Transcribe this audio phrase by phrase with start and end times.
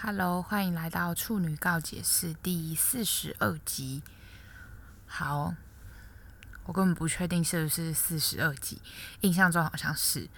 [0.00, 4.00] Hello，欢迎来到《处女告解室》第四十二集。
[5.08, 5.52] 好，
[6.66, 8.80] 我根本不确定是不是四十二集，
[9.22, 10.28] 印象中好像是。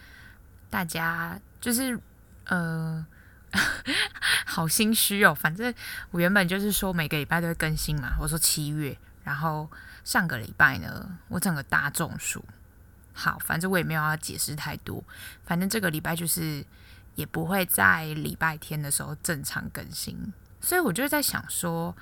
[0.70, 2.00] 大家就是
[2.46, 3.06] 呃，
[4.46, 5.34] 好心虚哦。
[5.34, 5.74] 反正
[6.10, 8.16] 我原本就是说每个礼拜都会更新嘛。
[8.18, 9.70] 我说七月，然后
[10.04, 12.42] 上个礼拜呢，我整个大中暑。
[13.12, 15.04] 好，反正我也没有要解释太多。
[15.44, 16.64] 反正这个礼拜就是。
[17.16, 21.94] 也不会在礼拜天的时候正常更新，所以我就在想说，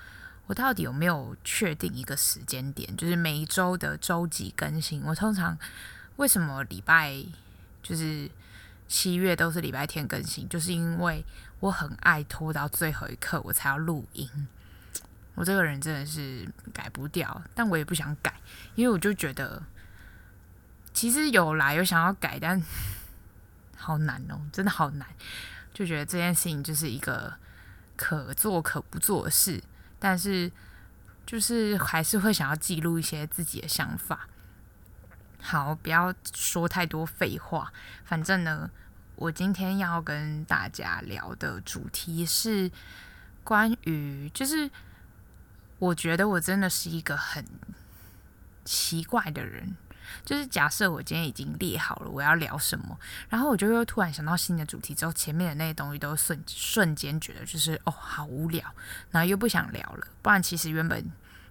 [0.46, 5.02] 我到底有没有确定一个时间点，就是每一周的周几更新？
[5.02, 5.58] 我通常
[6.16, 7.24] 为什么礼拜
[7.82, 8.30] 就是
[8.86, 10.48] 七月都是礼拜天更新？
[10.48, 11.24] 就是因为
[11.60, 14.30] 我很爱拖到最后一刻我才要录音，
[15.34, 18.34] 我这个人真的是改不掉，但我也不想改，
[18.76, 19.62] 因为我就觉得
[20.92, 22.62] 其实有来有想要改，但。
[23.78, 25.06] 好难哦，真的好难，
[25.72, 27.32] 就觉得这件事情就是一个
[27.96, 29.62] 可做可不做的事，
[29.98, 30.50] 但是
[31.24, 34.28] 就是还是会想要记录一些自己的想法。
[35.40, 37.72] 好，不要说太多废话，
[38.04, 38.68] 反正呢，
[39.14, 42.70] 我今天要跟大家聊的主题是
[43.44, 44.68] 关于，就是
[45.78, 47.46] 我觉得我真的是一个很
[48.64, 49.76] 奇怪的人。
[50.24, 58.62] 就是假设我今天已经列好了我要聊什么，然后我就又突然想到新的主题之后，前面的那些东西都瞬瞬间觉得就是哦好无聊，
[59.10, 60.06] 然后又不想聊了。
[60.22, 61.04] 不然其实原本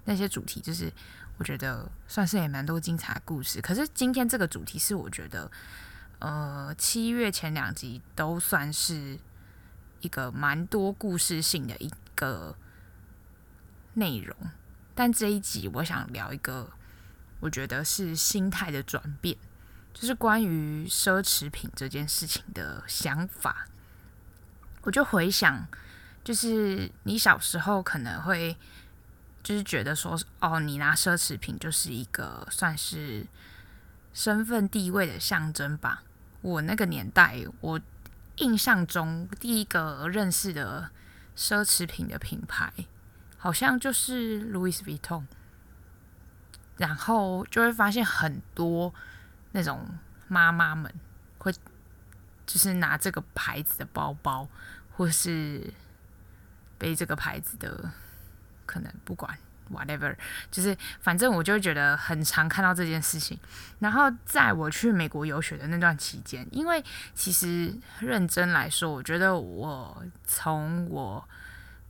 [0.06, 0.92] 那些主题就是
[1.38, 3.62] 我觉得算是也蛮多精彩故事。
[3.62, 5.50] 可是今天这个主题是我觉得
[6.20, 9.20] 呃七月前两集都算是
[10.02, 12.56] 一个蛮多故事性的一个
[13.94, 14.36] 内容，
[14.94, 16.70] 但这一集我想聊一个。
[17.40, 19.38] 我觉得是心态的转变，
[19.94, 23.68] 就是关于奢侈品这件事情的想法。
[24.82, 25.68] 我就回想，
[26.24, 28.58] 就是你小时候可能会，
[29.44, 33.28] 就是觉得说，哦，你拿奢侈品就是一个算是
[34.14, 36.04] 身份地位的象征吧。
[36.42, 37.80] 我那个年代，我
[38.38, 40.90] 印象中第一个认识的
[41.36, 42.72] 奢侈品的品牌，
[43.38, 45.24] 好像就是 Louis Vuitton。
[46.78, 48.94] 然后就会发现很多
[49.52, 49.88] 那种
[50.28, 50.94] 妈妈们
[51.38, 51.52] 会，
[52.46, 54.48] 就是拿这个牌子的包包，
[54.96, 55.74] 或是
[56.78, 57.92] 背这个牌子的，
[58.66, 59.38] 可能不管
[59.72, 60.16] whatever，
[60.52, 63.40] 就是反正我就觉得很常看到这件事情。
[63.80, 66.84] 然后在我去美国游学的那段期间，因为
[67.16, 71.28] 其实认真来说，我觉得我从我。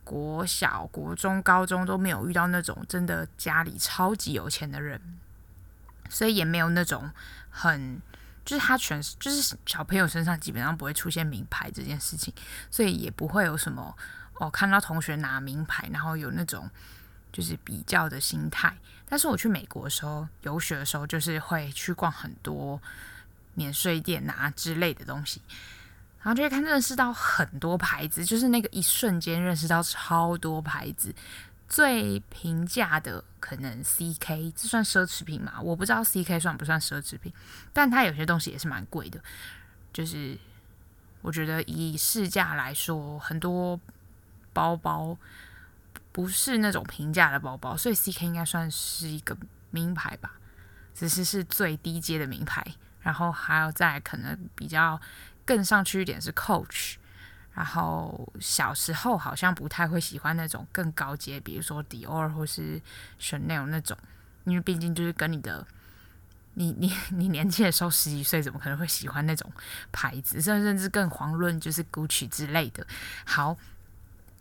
[0.08, 4.98] 国小、国中、高中都没有遇到那种真的家里超级有钱的人，
[6.08, 7.10] 所以也没有那种
[7.50, 8.00] 很
[8.42, 12.32] 就是他全就是小朋友身上基本上不会出现名牌这件事情，
[12.70, 13.94] 所以也不会有什么
[14.36, 16.70] 哦看到同学拿名牌，然后有那种
[17.30, 18.74] 就是比较的心态。
[19.06, 22.80] 但是我去美国的时候游学的时候，就是会去逛很多
[23.52, 25.42] 免税店啊之类的东西。
[26.20, 31.14] 然后就会看认识到很多牌子，就是那个一瞬间认识到超多牌子，
[31.68, 35.60] 最平价的可能 CK，这算奢侈品吗？
[35.62, 37.32] 我不知道 CK 算不算奢侈品，
[37.72, 39.20] 但它有些东西也是蛮贵的。
[39.92, 40.36] 就是
[41.22, 43.78] 我觉得以市价来说，很多
[44.52, 45.16] 包包
[46.10, 49.36] 不是那种平价的包包，所以 CK 应该算是一个
[49.70, 50.32] 名牌吧，
[50.94, 52.66] 只是是最低阶的名牌。
[53.00, 55.00] 然后还有再可能比较。
[55.48, 56.96] 更上去一点是 Coach，
[57.54, 62.78] 然后小时候好像不太会喜欢那种更高阶，比如说 Dior 或是
[63.18, 63.96] Chanel 那种，
[64.44, 65.66] 因为毕竟就是跟你的，
[66.52, 69.50] 你你你年轻的时候十几岁，怎么可能会喜欢那种
[69.90, 72.86] 牌子，甚至更遑论就是 Gucci 之类的。
[73.24, 73.56] 好，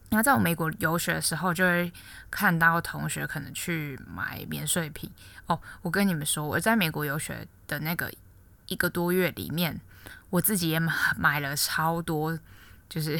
[0.09, 1.89] 然后在我美国游学的时候，就会
[2.29, 5.09] 看到同学可能去买免税品。
[5.45, 8.11] 哦，我跟你们说，我在美国游学的那个
[8.67, 9.79] 一个多月里面。
[10.29, 12.37] 我自己也买买了超多，
[12.89, 13.19] 就是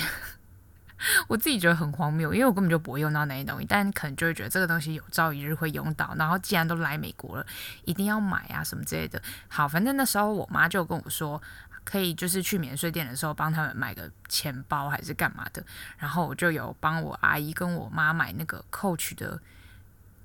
[1.28, 6.14] 我自己觉得很荒谬，因为我根本就不会用到那些东西，但可能就会觉得这个东西有朝一日会用到。
[6.18, 7.46] 然后既然都来美国了，
[7.86, 9.22] 一定要买啊什么之类的。
[9.48, 11.42] 好，反正那时候我妈就跟我说，
[11.84, 15.64] 可以就是去免税店的时候帮他们买个钱包还是干嘛的。
[15.98, 19.40] 然后我就有帮我阿姨跟我妈买那个 Coach 的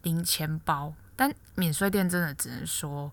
[0.02, 3.12] 零钱包，但免税店真的只能说。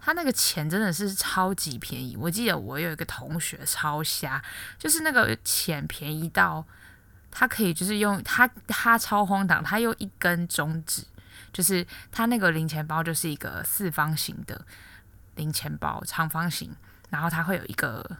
[0.00, 4.42] 他那个钱真的是超级便宜，我记得我有一个同学超瞎，
[4.78, 6.64] 就是那个钱便宜到
[7.30, 11.04] 他可以就是用他他超荒唐，他用一根中指，
[11.52, 14.64] 就是他那个零钱包就是一个四方形的
[15.36, 16.74] 零钱包，长方形，
[17.10, 18.18] 然后它会有一个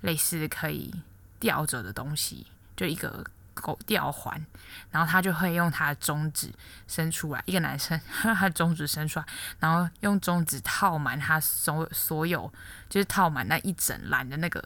[0.00, 0.92] 类似可以
[1.38, 2.46] 吊着的东西，
[2.76, 3.24] 就一个
[3.60, 4.44] 狗吊环，
[4.90, 6.52] 然后他就会用他的中指
[6.86, 9.26] 伸出来，一个男生 他中指伸出来，
[9.58, 12.52] 然后用中指套满他所所有，
[12.88, 14.62] 就是套满那一整篮的那个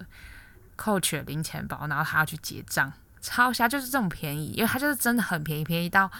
[0.77, 6.11] Coach 的零钱包，然后他要去结账，超瞎，就是这么便宜，因为他就是真的很便宜，便宜到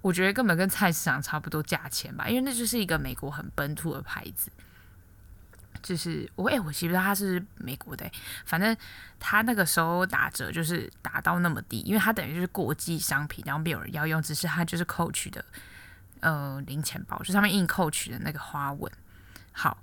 [0.00, 4.50] 我觉得根本跟菜市场差不多价钱吧，因为那就是一个美国很本土的牌子。
[5.82, 8.08] 就是我哎、欸，我记不知道他是美国的，
[8.44, 8.76] 反正
[9.18, 15.44] 他那个时候打折就是打到那么低，因为他等于就是国际商品，然后没有人要用，只是他就是 Coach 的
[16.20, 18.90] 呃零钱包，就上面印 Coach 的那个花纹。
[19.52, 19.76] 好，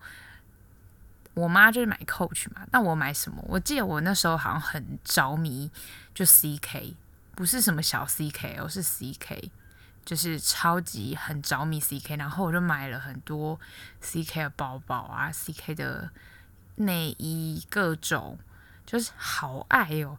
[1.34, 3.44] 我妈就是买 Coach 嘛，那我买什么？
[3.48, 5.70] 我记得我那时候好像很着迷，
[6.14, 6.96] 就 CK，
[7.36, 9.52] 不是什么小 CK，哦，是 CK。
[10.06, 13.60] 就是超级很着迷 CK，然后我就买了很多
[14.02, 16.10] CK 的包包啊，CK 的
[16.76, 18.40] 内衣各种，
[18.86, 20.18] 就是好爱哦。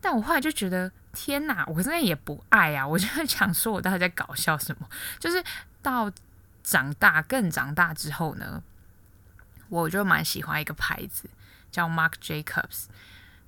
[0.00, 2.86] 但我后来就觉得，天哪，我真的也不爱啊！
[2.86, 4.88] 我就想说，我到底在搞笑什么？
[5.18, 5.42] 就是
[5.82, 6.08] 到
[6.62, 8.62] 长大更长大之后呢，
[9.68, 11.28] 我就蛮喜欢一个牌子
[11.72, 12.84] 叫 Mark Jacobs，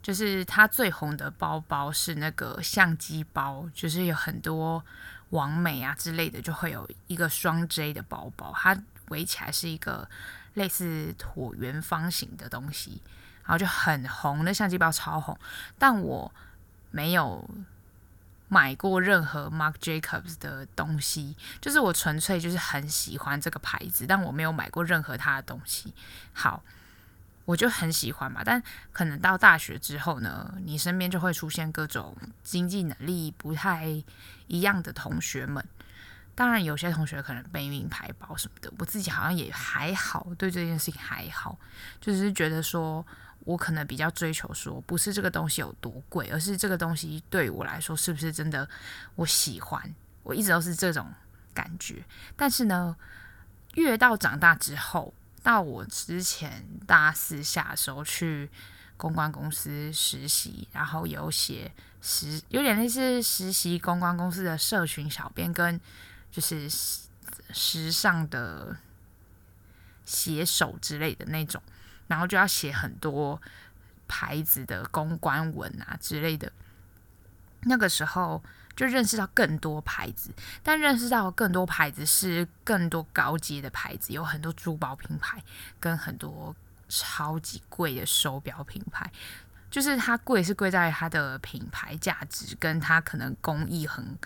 [0.02, 4.84] 就是它最红的包包是那个相机包，就是有很多。
[5.30, 10.08] 王美啊之类的，就会有一个双 J 的包包，它围起来是一个
[10.54, 13.02] 类似椭圆方形的东西，
[13.42, 15.38] 然后就很红，那相机包超红。
[15.78, 16.32] 但我
[16.90, 17.48] 没有
[18.48, 25.94] 买过任何 Marc Jacobs 的东西，就是我纯粹就是很喜欢这个牌子，但我没有买过任何它的东西。
[26.32, 26.62] 好。
[27.50, 28.62] 我就很喜欢嘛，但
[28.92, 33.88] 可能到大学之后呢，你身边就会出现各种经济能力不太
[34.46, 35.64] 一样的同学们。
[36.36, 41.58] 当然，有些同学可能背名牌包什么的，我自己好像也还好，对这件事情还好，
[42.00, 43.04] 就是觉得说
[43.40, 48.68] 我可能比较追求说，不是这个东西有多贵，而是这个东西对我来说是不是真的
[49.16, 49.92] 我喜欢。
[50.22, 51.12] 我一直都是这种
[51.52, 52.04] 感觉，
[52.36, 52.94] 但是呢，
[53.74, 55.12] 越到长大之后。
[55.42, 58.50] 到我之前大四下的时候去
[58.96, 65.80] 公关公司实习，然后有写实有点类似实习公关公司的社群小编跟
[66.30, 66.68] 就是
[67.52, 68.76] 时尚的
[70.04, 71.62] 写手之类的那种，
[72.08, 73.40] 然后就要写很多
[74.06, 76.52] 牌子的公关文啊之类的。
[77.62, 78.42] 那个时候。
[78.80, 80.30] 就认识到更多牌子，
[80.62, 85.38] 但认识到更多牌子是更多高阶的牌子，有很多珠宝品牌
[85.78, 86.56] 跟很多
[86.88, 89.12] 超级贵的手表品牌。
[89.70, 94.18] 就是它贵是贵在它的品牌价值，跟它可能工艺很，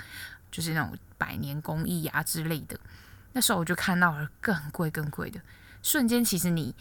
[0.53, 2.79] 就是那种百年工艺啊之类的。
[3.33, 5.41] 那时候我就看到了更贵更贵的，
[5.83, 6.73] 瞬间其实你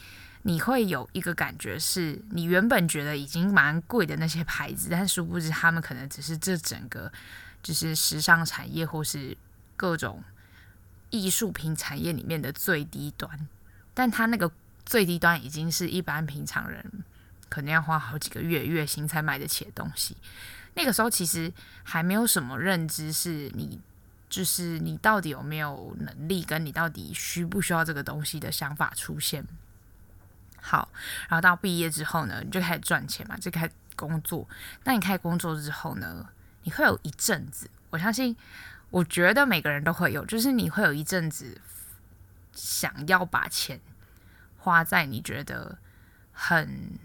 [0.43, 7.11] 你会有一个感觉，是你原本觉得已经蛮贵的那些牌子，但殊不知他们可能只是这整个。
[7.63, 9.35] 就是时尚产业或是
[9.75, 10.23] 各种
[11.09, 13.47] 艺术品产业里面的最低端，
[13.93, 14.51] 但他那个
[14.85, 16.85] 最低端已经是一般平常人
[17.49, 20.17] 可能要花好几个月月薪才买得起的东西。
[20.75, 23.79] 那个时候其实还没有什么认知，是你
[24.27, 29.45] 就是你到底有没有能力，跟你到底需不需要这个东西的想法出现。
[30.59, 30.89] 好，
[31.29, 34.49] 然后到毕业之后呢，你就开始赚钱嘛，就开始工作。
[34.83, 36.27] 那你开始工作之后呢，
[36.63, 38.35] 你会有一阵子，我相信，
[38.89, 41.59] 我觉得每个人都会有，就是你会有一阵子
[42.53, 43.79] 想要把钱
[44.57, 45.77] 花在你觉得
[46.31, 46.97] 很，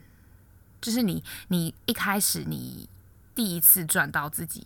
[0.81, 2.89] 就是你你一开始你
[3.35, 4.65] 第一次赚到自己，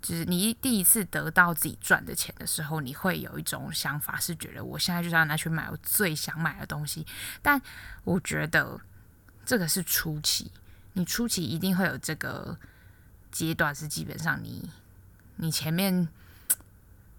[0.00, 7.06] 就是你第一次得到自己赚的钱的时候，你会有一种想法，是觉得我现在就是要拿去买我最想买的东西。
[7.42, 7.60] 但
[8.04, 8.80] 我觉得
[9.44, 10.50] 这个是初期，
[10.94, 12.58] 你初期一定会有这个。
[13.30, 14.70] 阶段是基本上你，
[15.36, 16.08] 你前面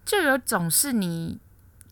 [0.05, 1.39] 就有总是你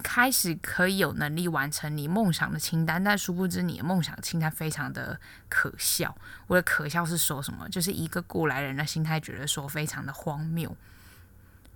[0.04, 5.20] 开始可以有能力完成你梦想的清单，但殊不知你的梦想清单非常的
[5.50, 6.16] 可笑。
[6.48, 7.68] 我的可笑是说什么？
[7.70, 10.76] 就是一个过来人的心态，觉得说非常的荒谬。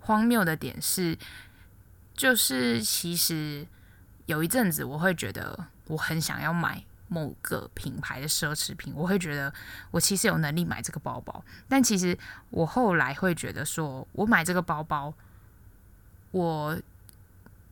[0.00, 1.16] 荒谬的点是，
[2.14, 3.66] 就是其实
[4.26, 6.84] 有一阵子我会觉得我很想要买。
[7.12, 9.52] 某个品牌的奢侈品，我会觉得
[9.90, 15.12] 我其实有能力买这个包包，但其实我后来会觉得说，我买这个包包，
[16.30, 16.80] 我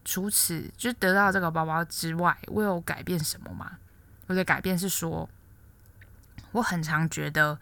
[0.05, 3.79] 除此就得到这个包包之外，我有改变什么吗？
[4.27, 5.29] 我的改变是说，
[6.53, 7.59] 我很常觉得。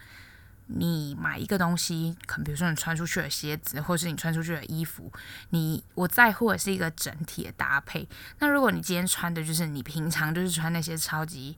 [0.68, 5.10] 你买一个东西，可能比如说你穿出去的鞋子，或者是你穿出去的衣服，
[5.50, 8.06] 你我在乎的是一个整体的搭配。
[8.38, 11.56] 那如果你今天穿的就是你平常就是穿那些超级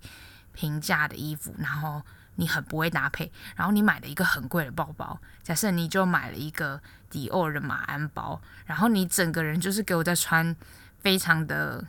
[0.53, 2.01] 平价的衣服，然后
[2.37, 10.55] 你很不会搭配，然后你买了一个很贵的包包，假设你就买了一个迪奥的马鞍包，然后你整个人就是给我在穿，
[11.01, 11.85] 非常的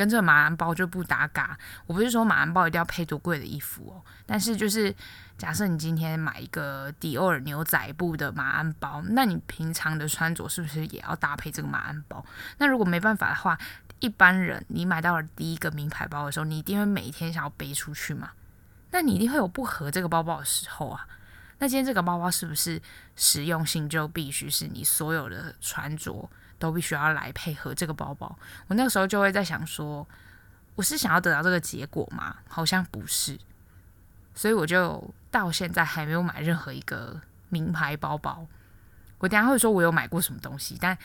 [0.00, 1.58] 跟这个马鞍包就不搭嘎。
[1.86, 4.94] 我不是说马鞍包一定要配多贵的衣服哦，但是就是
[5.36, 12.24] 假设你今天买一个迪奥牛仔布的马鞍包，那你平常的穿着是不是也要搭配这个马鞍包？
[12.56, 13.58] 那如果没办法的话，
[13.98, 18.30] 一般人你买到了第一个名牌包的时候，你一定会每天想要背出去嘛？
[18.92, 21.06] 那你一定会有不合这个包包的时候啊。
[21.58, 22.80] 那今天这个包包是不是
[23.16, 26.26] 实用性就必须是你所有的穿着
[26.60, 28.38] 都必须要来配合这个包包？
[28.68, 30.06] 我那个时候就会在想说，
[30.76, 32.36] 我是想要得到这个结果吗？
[32.46, 33.36] 好像不是，
[34.34, 38.46] 所以我就到现在还没有买任何一个名牌包包。
[39.18, 40.96] 我等下会说我有买过什么东西，但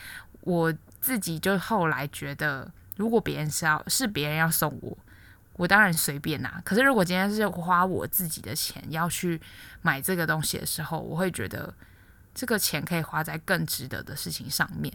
[0.42, 4.96] 我自己就后来觉得，如果别人是要是别人要送我。
[5.58, 9.40] 我当然随便拿，可是如果今天是花我自己的钱要去
[9.80, 11.72] 买这个东西的时候，我会觉得
[12.34, 14.92] 这个钱可以花在更值得的事情上面。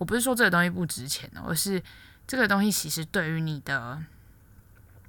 [0.00, 1.82] 我不是说这个东西不值钱，而是
[2.26, 4.02] 这个东西其实对于你的，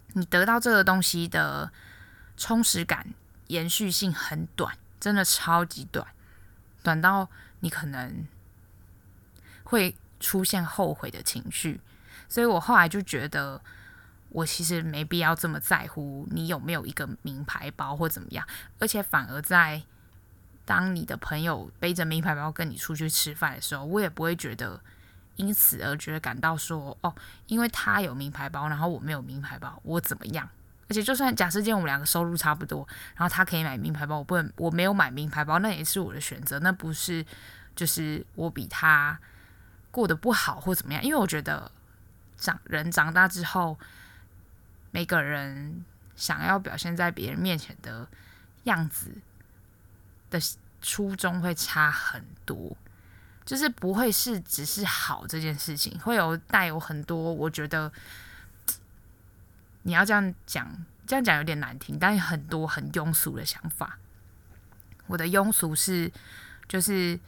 [0.09, 1.71] 你得到这个东西的
[2.35, 3.13] 充实感、
[3.47, 6.05] 延续性很短，真的超级短，
[6.83, 7.29] 短到
[7.61, 8.27] 你可能
[9.63, 11.79] 会出现后悔的情绪。
[12.27, 13.61] 所以我后来就觉得。
[14.33, 18.47] 我其实没必要这么在乎你有没有一个名牌包或怎么样，
[18.79, 19.83] 而且反而在
[20.65, 24.79] 当你的朋友背着名牌包跟你出去吃饭的时候，我也不会觉得
[25.35, 27.13] 因此而觉得感到说哦，
[27.47, 30.47] 因为他有名牌包，然后我没有名牌包，我怎么样？
[30.89, 37.25] 而且就算假设今天我们两个收入差不多，然后他可以买名牌包，我不能，我没有买名牌包，那也是我的选择，那不是
[37.75, 39.19] 就是我比他
[39.89, 41.03] 过得不好或怎么样？
[41.03, 41.71] 因为我觉得
[42.37, 43.77] 长人长大之后。
[44.93, 45.85] 每个人
[46.17, 48.05] 想要表现在别人面前的
[48.63, 49.09] 样子
[50.31, 50.39] 的
[50.81, 52.75] 初衷会差很多，
[53.45, 57.31] 就是不会是只是好这件事情，会有带有很多。
[57.31, 57.91] 我觉得
[59.83, 63.99] 你要这样讲，这样讲有点难听，但很多很庸俗的想法。
[65.05, 66.11] 我的庸俗是，
[66.67, 67.19] 就是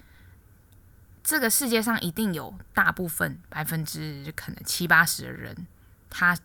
[1.23, 5.67] 这个世界上一定有大部分百分之可能七八十的人，
[6.09, 6.35] 他。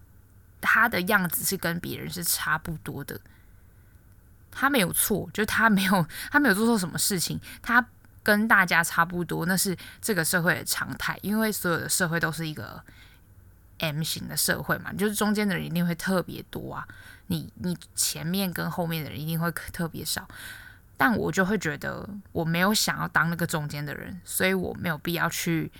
[0.60, 3.20] 他的样子是跟别人是差不多的，
[4.50, 7.84] 他没有错，就他没有 他没有做错什么事情，他
[8.22, 12.82] 跟大家差不多，那是这个社会的常态，因为所有的社会都是一个
[13.78, 16.86] M 型的社会嘛，就是中间的人一定会特别多啊，
[17.28, 20.26] 你你前面跟后面的人一定会特别少，
[20.96, 25.70] 但我就会觉得我没有想要当那个中间的人，所以我没有必要去。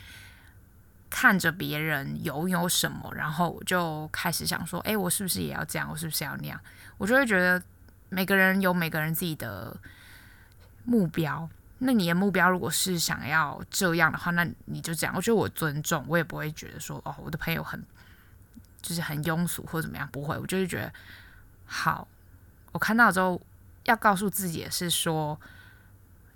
[1.11, 5.89] 看着别人拥有什么，然后我就开始想说：“诶，我是不是也要这样？
[5.91, 6.61] 我是不是要那样？”
[6.99, 7.59] 我就会觉得
[8.09, 9.77] 每个人有每个人自己的
[10.85, 11.49] 目标。
[11.79, 15.15] 那你的目标如果是想要这样的话，那你就这样。
[15.17, 17.83] 我觉得我尊重，我也不会觉得说：“哦，我的朋友很
[18.83, 20.93] 就是很庸俗或怎么样。”不会，我就是觉得
[21.67, 22.09] 好。
[22.73, 23.41] 我看到之后
[23.85, 25.41] 要告诉自己的是说。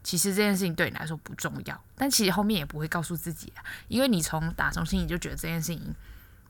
[0.05, 3.53] 其实这件事情对你来说不重要，但其实后面也不会告诉自己，
[3.87, 5.95] 因为你从打从心里就觉得这件事情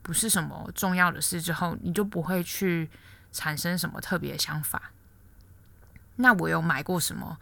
[0.01, 2.89] 不是什么重要的事，之后你就不会去
[3.31, 4.89] 产生什么特别的想法。
[6.15, 7.37] 那我有买过什么？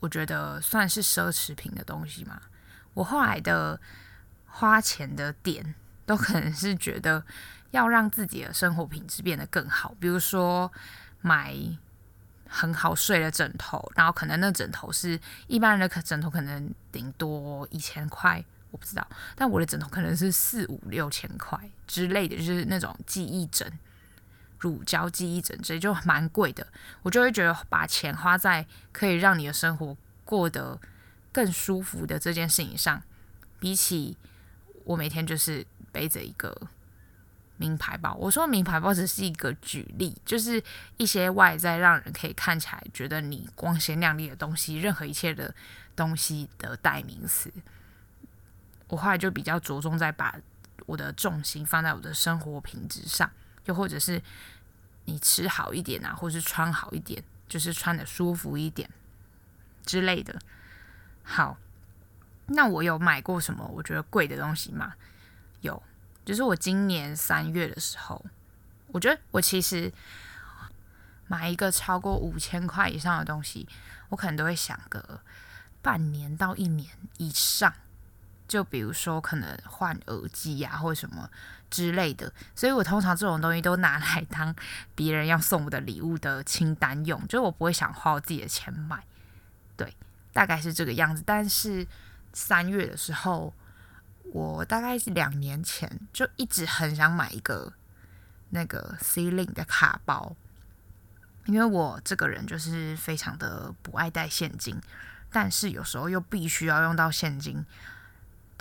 [0.00, 2.40] 我觉得算是奢侈品的东西吗？
[2.94, 3.80] 我后来的
[4.46, 5.74] 花钱的点
[6.04, 7.24] 都可能是觉得
[7.70, 10.72] 要让自己的生活品质变得更好，比如说
[11.20, 11.56] 买。
[12.46, 19.04] 很好睡的枕头，然后可能那枕头是一般人的枕头，可能顶多一千块，我不知道。
[19.34, 23.66] 但我的枕头可能是四五六千块之类的，就是那种记忆枕、
[24.64, 26.66] 乳胶记忆枕，这就蛮贵的。
[27.02, 30.80] 我就会觉得把钱花在可以让你的生活过得
[31.30, 33.00] 更舒服的这件事情上，
[33.60, 34.16] 比起
[34.84, 36.68] 我每天就是背着一个。
[37.56, 40.60] 名牌包，我说名牌包只是一个举例，就是
[40.96, 45.54] 一些外在让人可以看起来觉得你光鲜亮丽的东西，任何一切的
[45.94, 47.52] 东西的代名词。
[48.88, 50.34] 我后来就比较着重在把
[50.84, 53.30] 我的重心放在我的生活品质上，
[53.66, 54.20] 又或者是
[55.04, 58.88] 你吃好一点啊，或是穿好一点，就是穿的舒服一点
[59.84, 60.38] 之类的。
[61.22, 61.56] 好，
[62.46, 64.94] 那我有买过什么我觉得贵的东西吗？
[65.60, 65.82] 有。
[66.24, 68.24] 就是我今年三月的时候，
[68.86, 69.92] 我觉得我其实
[71.26, 73.68] 买一个超过五千块以上的东西，
[74.08, 75.20] 我可能都会想个
[75.82, 77.74] 半年到一年以上，
[78.46, 81.28] 就比如说可能换耳机呀、或者什么
[81.70, 84.54] 之类的，所以我通常这种东西都拿来当
[84.94, 89.04] 别人要送我的礼物的清单用，就我不会想花我自己的钱买，
[89.76, 89.96] 对，
[90.32, 91.22] 大概是这个样子。
[91.24, 91.86] 但是
[92.32, 93.52] 三月的时候，
[94.32, 97.72] 我大概是两年前就一直很想买一个
[98.50, 100.36] 那个 C-Link 的卡包，
[101.46, 104.80] 因为我这个人就是非常的不爱带现金。
[105.32, 107.66] 但是有时候又必须要用到现金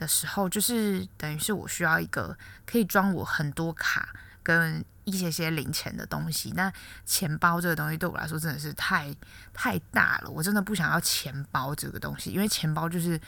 [0.03, 4.09] 的时候，就是等于是我需要一个可以装我很多卡
[4.43, 6.51] 跟一些些零钱的东西。
[6.55, 6.71] 那
[7.05, 9.15] 钱包这个东西对我来说真的是太
[9.53, 13.19] 太大了，我真的不想要钱包这个东西，因为钱包就是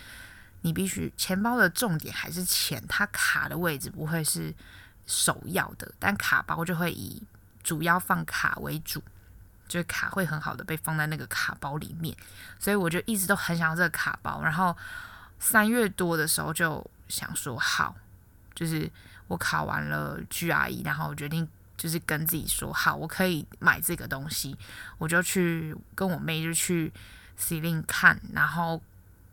[0.61, 4.53] 你必须钱包的重点还是钱，它卡的位置不会是
[5.05, 7.23] 首要的，但卡包就会以
[7.63, 9.01] 主要放卡为主。
[9.67, 12.15] 就是卡会很好的被放在那个卡包里面，
[12.59, 14.43] 所以我就一直都很想要这个卡包。
[14.43, 14.77] 然后
[15.45, 17.95] 三月多的时候就想说好，
[18.55, 18.89] 就是
[19.27, 21.47] 我考完了 GRE，然后我决定
[21.77, 24.57] 就是跟自己说好，我可以买这个东西。
[24.97, 26.91] 我就去跟我妹就去
[27.37, 28.81] C-Link 看，然后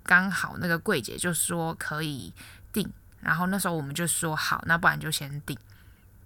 [0.02, 2.32] 刚好那个柜姐就说可以
[2.72, 2.86] 订，
[3.22, 5.58] 然后那时候我们就说好，那不然就先订。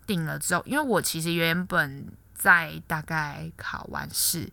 [0.06, 2.06] 订了之后，因为我其实原本。
[2.38, 4.46] 在大概考完试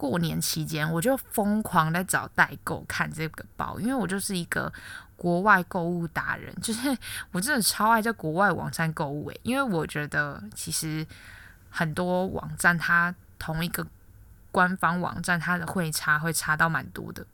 [0.00, 4.72] 过年期间，我就疯狂在找代购看这个包，因为我就是一个
[5.14, 6.96] 国外购物达人，就是
[7.32, 11.06] 我真的超爱在国外网站购物诶，因为我觉得其实
[11.68, 13.86] 很多网站它同一个
[14.50, 17.26] 官方网站它的会差会差到蛮多的。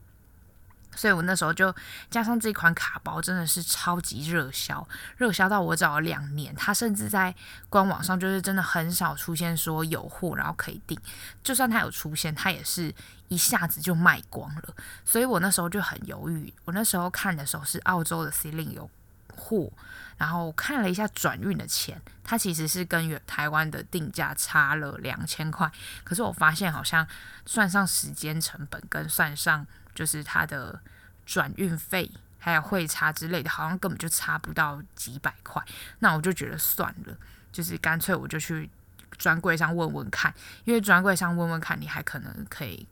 [0.96, 1.72] 所以我那时候就
[2.10, 4.88] 加上这款卡包真的是超级热销，
[5.18, 7.32] 热销到我找了两年，它甚至在
[7.68, 10.98] 官网上就是真的很少出现说有货然后可以订，
[11.44, 12.92] 就算它有出现，它也是
[13.28, 14.74] 一下子就卖光了。
[15.04, 18.90] 所以我那时候就很犹豫，我那时候看的时候是澳洲的 C-Link 有
[19.36, 19.70] 货，
[20.16, 25.70] 然后看了一下转运的钱，它其实是跟台湾的定价差了两千块，
[26.04, 27.06] 可是我发现好像
[27.44, 29.66] 算上时间成本跟算上。
[29.96, 30.78] 就是它的
[31.24, 35.60] 转运费还有汇差之类的，好像根本就差不到几百块。
[35.98, 37.16] 那我就觉得算了，
[37.50, 38.70] 就是干脆我就去
[39.18, 40.32] 专柜上问问看，
[40.64, 42.86] 因为专柜上问问看，你还可能可以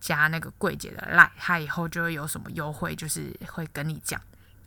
[0.00, 4.20] 加那个柜姐的 line，他以后就会有什么优惠，就是会跟你讲。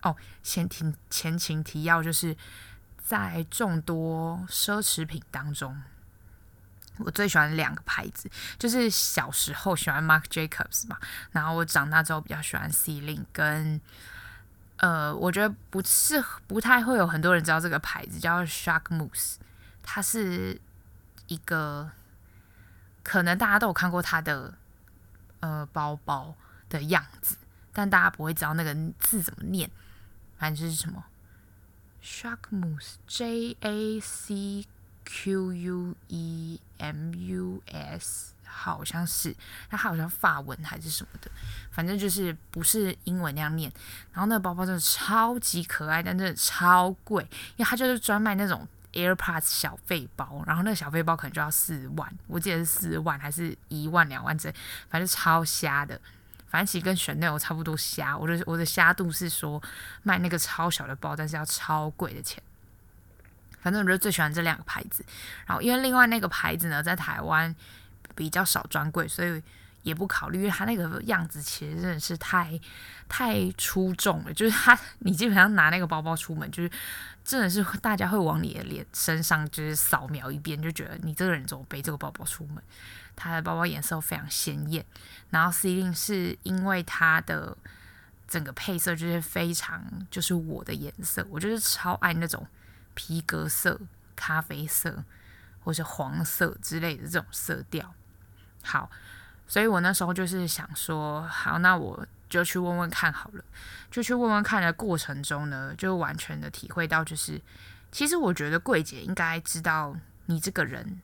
[0.04, 2.36] 哦，先听前情提要，就是
[3.04, 5.82] 在众多奢侈品当中。
[7.00, 10.98] 我最喜欢两个牌子，就是小时候喜欢 Marc Jacobs 嘛，
[11.32, 13.80] 然后我长大之后比较喜欢 C-Link，跟
[14.78, 19.36] 呃，我觉得不是不太会有很多人知道这个牌子叫 Jacquemus，
[19.84, 20.60] 它是
[21.28, 21.90] 一个
[23.04, 24.54] 可能大家都有看过它的
[25.40, 26.36] 呃包包
[26.70, 27.38] 的样子，
[27.74, 29.70] 但大家不会知道那个字怎么念，
[30.38, 31.06] 反正就是什么
[32.04, 34.68] Shark Muse J A C。
[35.10, 39.34] Q U E M U S 好像是，
[39.70, 41.32] 它好像法文还是什么的，
[41.72, 43.72] 反正就是不是英文那样念。
[44.12, 47.24] 然后那个包包真的超级可爱，但真的超贵，
[47.56, 54.54] 因为它就是专卖那种 AirPods 小费包，然后那个小费包可能就要四万，我记得是四万还是一万两万这，
[54.90, 56.00] 反正超瞎的。
[56.50, 59.62] 反正其实跟 Chanel 差不多瞎，我的我的瞎度是说
[60.04, 62.42] 卖那个超小的包，但是要超贵的钱。
[63.68, 65.04] 反正我就最喜欢这两个牌子，
[65.46, 67.54] 然后因为另外那个牌子呢，在台湾
[68.16, 69.44] 比较少专柜，所以
[69.84, 72.58] 也不考虑，因为它那个样子其实真的是太
[73.10, 76.72] 太出众了，就是它你基本上拿那个包包出门，就是
[77.26, 82.64] 真的是大家会往你的脸身上就是扫描一遍，就觉得你这个人怎么背这个包包出门？
[83.18, 84.86] 它的包包颜色非常鲜艳，
[85.30, 87.58] 然后 C-Link 是因为它的
[88.30, 92.48] 整个配色就是非常就是我的颜色，我就是超爱那种。
[92.98, 93.80] 皮革色、
[94.16, 95.04] 咖啡色
[95.64, 97.94] 或是黄色之类的这种色调，
[98.64, 98.90] 好，
[99.48, 103.44] 所以我那时候就是想说，好，那我就去问问看好了。
[103.92, 107.40] 就去问问看的过程中呢，就完全的体会到，就是
[107.92, 111.00] 其实我觉得柜姐应该知道你这个人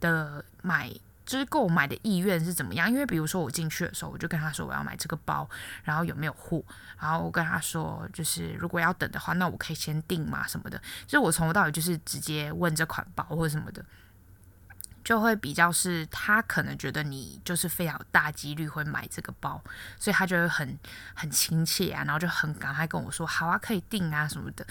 [0.00, 0.92] 的买。
[1.28, 2.90] 就是购买的意愿是怎么样？
[2.90, 5.46] 因为比如说我进去的时候，我就跟他说我要买这个包，
[5.84, 6.64] 然后有没有货？
[6.98, 10.78] 然后我跟他说，就是如果要等的话，那我可以先订嘛什么的。
[11.06, 13.84] 就是我从头到尾就是直接问这款包或者什么的，
[15.04, 19.62] 就会比较是他可能觉得你就是非常大几率会买这个包，
[19.98, 20.78] 所以他就会很
[21.12, 24.66] 很亲切啊，然后就很赶快跟我说好啊，可以订啊什么的。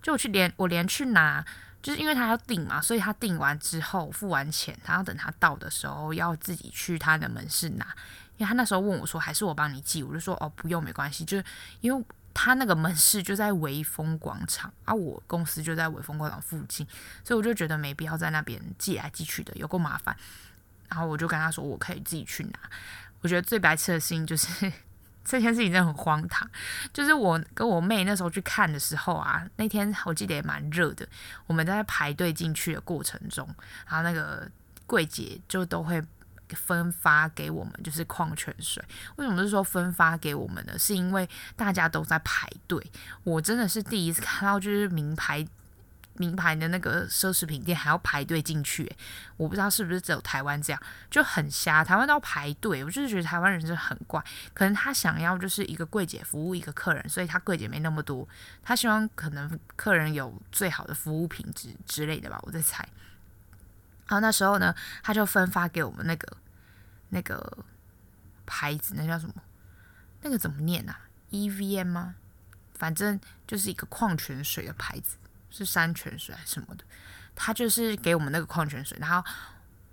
[0.00, 1.44] 就我去连我连去拿。
[1.82, 7.86] 就是因为他要订嘛，所以他订完之后付完钱，他要等他到的时候要自己去他的门市拿。
[8.36, 11.44] 因为他那时候问我说：“还是我帮你寄？”我就说：“哦，不用，没关系。”就是
[11.80, 16.86] 因为他那个门市就在微风广场，啊，我公司就在微风广场附近，
[17.24, 20.16] 所以我就觉得没必要在那边寄来寄去的，有够麻烦。
[20.88, 22.60] 然后我就跟他说，我可以自己去拿。
[23.22, 24.72] 我觉得最白痴的事情就是
[25.28, 26.48] 这件事情真的很荒唐，
[26.92, 31.06] 就是我跟我妹那时候去看的时候啊，那天我记得也蛮热的，
[31.46, 33.46] 我们在排队进去的过程中，
[33.86, 34.50] 然后那个
[34.86, 36.02] 柜姐就都会。
[36.56, 38.82] 分发给我们就是矿泉水，
[39.16, 40.78] 为什么是说分发给我们呢？
[40.78, 42.82] 是因为大家都在排队。
[43.22, 45.46] 我真的是第一次看到，就是名牌
[46.18, 48.90] 名牌的那个奢侈品店还要排队进去。
[49.36, 51.82] 我不知道是不是只有台湾这样，就很瞎。
[51.82, 54.22] 台湾都要排队，我就是觉得台湾人是很怪。
[54.52, 58.28] 可能他想要就是一个柜姐服务一个客人，所以他柜姐没那么多，
[58.62, 62.86] 他希望可能客人有最好的服务品质之类的吧，我在猜。
[64.06, 66.36] 然后那时候呢，他就分发给我们那个
[67.10, 67.58] 那个
[68.46, 69.34] 牌子，那叫什么？
[70.22, 70.98] 那个怎么念啊
[71.30, 72.16] ？EVM 吗？
[72.74, 75.16] 反正就是一个矿泉水的牌子，
[75.50, 76.84] 是山泉水还是什么的？
[77.34, 79.28] 他就是给我们那个矿泉水，然后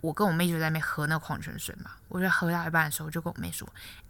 [0.01, 1.91] 我跟我妹就在那边喝那矿泉水嘛。
[2.07, 3.67] 我就喝到一半的时候，就跟我妹说：“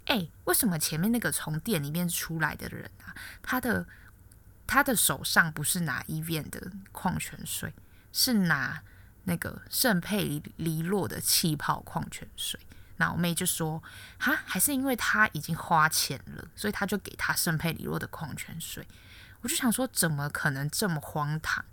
[0.08, 3.86] 哎、为什么前面那个从店里面出来的人啊，他的
[4.66, 7.74] 他的手上不是拿 EVM 的矿泉水，
[8.12, 8.82] 是拿？”
[9.28, 12.60] 那个圣佩里洛的气泡矿泉水，
[12.98, 13.82] 那我妹就说
[14.20, 18.88] ：“哈，还是因为他已经花钱了，所以他就给他圣佩里洛的矿泉水。”
[19.46, 21.64] 我就想说，怎么可能这么荒唐？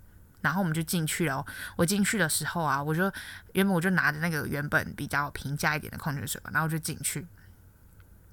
[0.41, 1.43] 然后我们就进去了。
[1.75, 3.11] 我进去的时候啊，我就
[3.53, 7.25] 原本我就拿着那个原本比较平价一点的矿泉水嘛，然后就进去。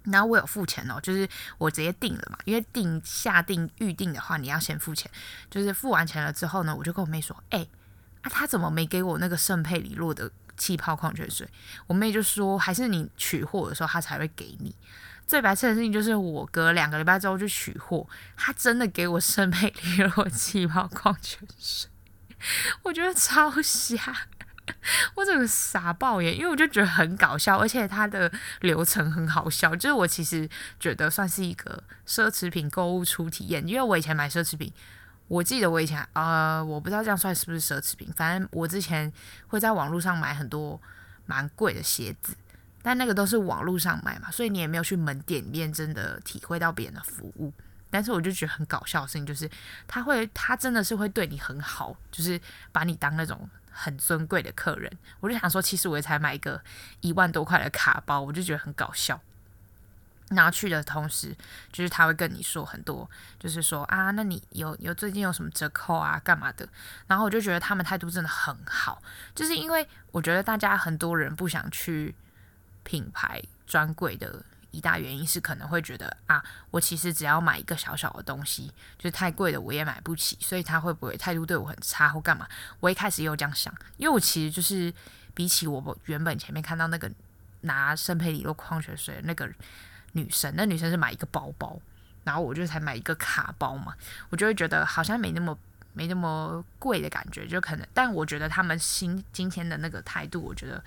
[0.02, 1.26] 然后我有付钱哦，就是
[1.56, 5.10] 我直接订了嘛，因为订下订预订的话，你要先付钱。
[5.50, 7.66] 就是付完钱了之后呢，我就跟我妹说：“哎。”
[8.20, 11.48] 啊，他怎么没给我那个圣佩里洛的气泡矿泉水？
[11.86, 14.76] 我妹就说，还是你取货的时候他才会给你。
[15.30, 18.04] 最白痴的事情就是，我隔两个礼拜之后去取货，
[18.36, 21.88] 他真的给我圣佩里洛气泡矿泉水，
[22.82, 24.26] 我觉得超瞎，
[25.14, 28.28] 我整个傻爆眼，因为我就觉得很搞笑，而且它的
[28.62, 34.72] 流程很好笑，就是我其实觉得算是一个奢侈品购物初体验，因为我以前买奢侈品。
[35.28, 39.12] 我记得我以前呃，我不知道这样算是不是奢侈品，反正我之前
[39.46, 40.80] 会在网络上买很多
[41.24, 42.34] 蛮贵的鞋子，
[42.82, 47.52] 但那个都是网络上买嘛，所以你也没有去门店里面真的体会到别人的服务。
[47.90, 49.50] 但是我就觉得很搞笑的事情就是，
[49.88, 52.40] 他会他真的是会对你很好，就是
[52.70, 54.90] 把你当那种很尊贵的客人。
[55.18, 56.62] 我就想说，其实我也才买一个
[57.00, 59.20] 一万多块的卡包，我就觉得很搞笑。
[60.32, 61.36] 拿去的同时，
[61.72, 66.68] 就是他会跟你说很多，就是说啊，那你有有最近有什么折扣啊，干嘛的？
[67.08, 69.02] 然后我就觉得他们态度真的很好，
[69.34, 72.14] 就是因为我觉得大家很多人不想去
[72.90, 78.66] 品牌专柜的一大原因是可能会觉得啊，我其实只要买一个小小的东西，
[78.98, 82.48] 就是太贵的我也买不起，所以他会不会态度对我很差或干嘛？
[82.80, 84.92] 我一开始也有这样想，因为我其实就是
[85.34, 87.08] 比起我原本前面看到那个
[87.60, 89.48] 拿圣佩里洛矿泉水的那个。
[90.14, 91.80] 女生，那女生是买一个包包，
[92.24, 93.94] 然后我就才买一个卡包嘛，
[94.28, 95.56] 我就会觉得好像没那么
[95.92, 100.82] 没那么贵的感觉，就可能，但我觉得他们新今天的那个态度，我觉得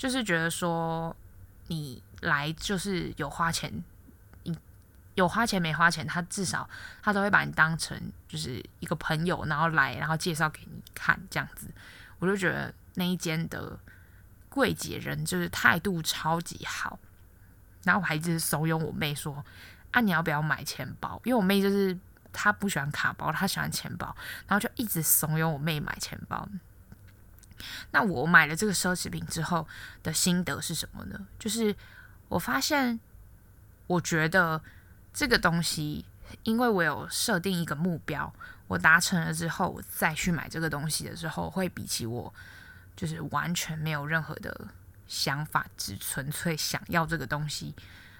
[0.00, 1.14] 就是觉得说
[1.66, 3.70] 你来就是有花钱，
[4.44, 4.58] 你
[5.14, 6.66] 有花钱没花钱，他至少
[7.02, 11.66] 他都会把你当成就是一个朋友，然后来然后介绍给你看这样子，
[12.18, 13.78] 我就觉得那一间的
[14.48, 16.98] 柜姐人就是态度超级好。
[17.84, 19.44] 然后我还一直怂恿我妹说
[19.92, 21.94] ：“啊，你要不要买钱包？”因为我妹就是
[22.32, 24.16] 她不喜欢卡包，她喜欢钱包，
[24.48, 26.48] 然后就一直怂恿我妹买钱包。
[27.90, 29.66] 那我买了这个奢侈品之后
[30.02, 31.26] 的心得是什么呢？
[31.38, 31.74] 就是
[32.28, 32.98] 我发现，
[33.86, 34.60] 我觉得
[35.12, 36.04] 这个东西，
[36.42, 38.32] 因为我有设定一个目标，
[38.68, 42.32] 我达成了之后，我再去买这个东西的时候，会比起我
[42.96, 44.68] 就是完全没有任何的。
[45.08, 47.74] 想法只纯粹想要这个东西，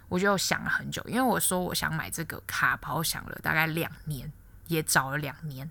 [0.08, 1.00] 我就想了很久。
[1.06, 4.32] 因为我说我想买这个卡包，想了大概两年，
[4.66, 5.70] 也找了两年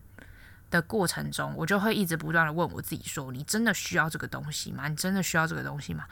[0.69, 4.87] 的过程中，我就会一直不断的问我自己说：你真的需要这个东西吗？
[4.87, 6.05] 你真的需要这个东西吗？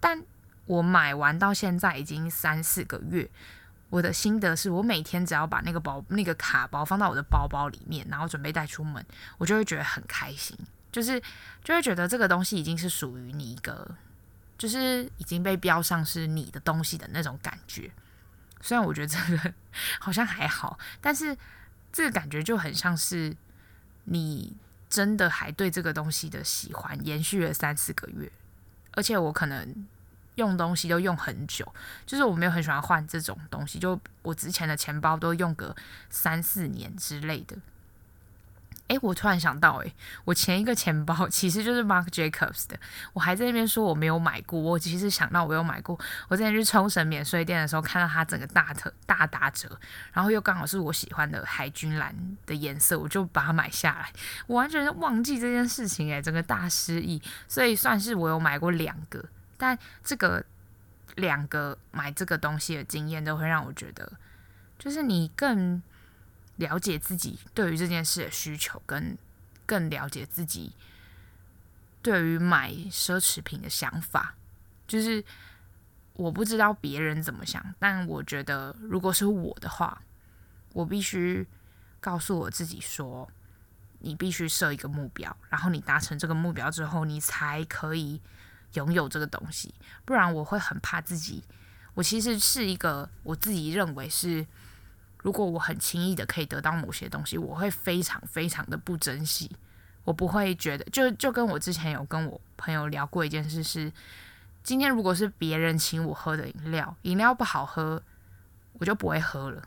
[0.00, 0.22] 但
[0.66, 3.30] 我买完到现在已经三四个月，
[3.90, 9.04] 我的心得是我每天只要把那个包、那个卡包放到我的包包里面，然后准备带出门，
[9.38, 10.56] 我就会觉得很开心，
[10.90, 11.20] 就是
[11.64, 13.96] 就会觉得这个东西已经是属于你一个。
[14.58, 17.90] 就是已经被标上是你的东西的那种感觉，
[18.60, 19.52] 虽然我觉得这个
[19.98, 21.36] 好像还好，但是
[21.92, 23.36] 这个感觉就很像是
[24.04, 24.54] 你
[24.88, 28.30] 真的还对这个东西的喜欢延续了三四个月，
[28.92, 29.86] 而且我可能
[30.34, 31.66] 用东西都用很久，
[32.06, 35.74] 就是我没有很喜欢换这种东西，就我之前的钱包都用个
[36.10, 37.56] 三四年之类的。
[38.92, 42.78] 诶，我突然想到，诶，我前一个钱包其实就是 Mark Jacobs 的，
[43.14, 45.98] 我还在那边说我没有买过，我其实想到我有买过。
[46.28, 49.68] 我之前去冲绳免税店的时候，看到它整个大特大打折，
[50.12, 54.12] 然后又刚好是我喜欢的海军蓝的颜色，我就把它买下来。
[54.46, 59.24] 我完全忘记这件事情，诶，整个大失忆，所以算是我有买过两个。
[59.56, 60.44] 但这个
[61.14, 64.12] 两个买这个东西的经验，都会让我觉得，
[64.78, 65.82] 就是你更
[66.62, 69.18] 了解自己对于这件事的需求，跟
[69.66, 70.72] 更了解自己
[72.00, 74.34] 对于买奢侈品的想法。
[74.86, 75.24] 就是
[76.14, 80.00] 我不知道别人怎么想，但我觉得如果是我的话，
[80.72, 81.46] 我必须
[82.00, 83.28] 告诉我自己说，
[83.98, 88.20] 你必须设一个目标，然后你达成这个目标之后，你才可以。
[88.74, 91.44] 拥有这个东西，不然我会很怕自己。
[91.92, 94.46] 我其实是一个我自己认为是，
[95.22, 99.50] 如果我很轻易的可以得到某些东西，我会非常非常的不珍惜。
[100.04, 103.90] 我不会觉得，就就跟我之前有跟我朋友聊过一件事是，
[104.64, 108.02] 今天如果是别人请我喝的饮料，饮料不好喝，
[108.72, 109.62] 我就不会喝了，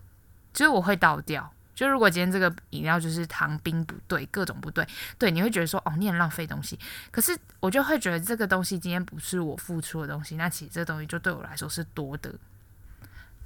[0.53, 1.49] 就是我会倒掉。
[1.73, 4.85] 就如果今天这个饮料就是糖冰不对，各种不对，
[5.17, 6.77] 对，你会觉得说哦，你很浪费东西。
[7.11, 12.33] 可是我就会觉得这个东西今天不是我付出的东西，那其实这东西就对我来说是多的。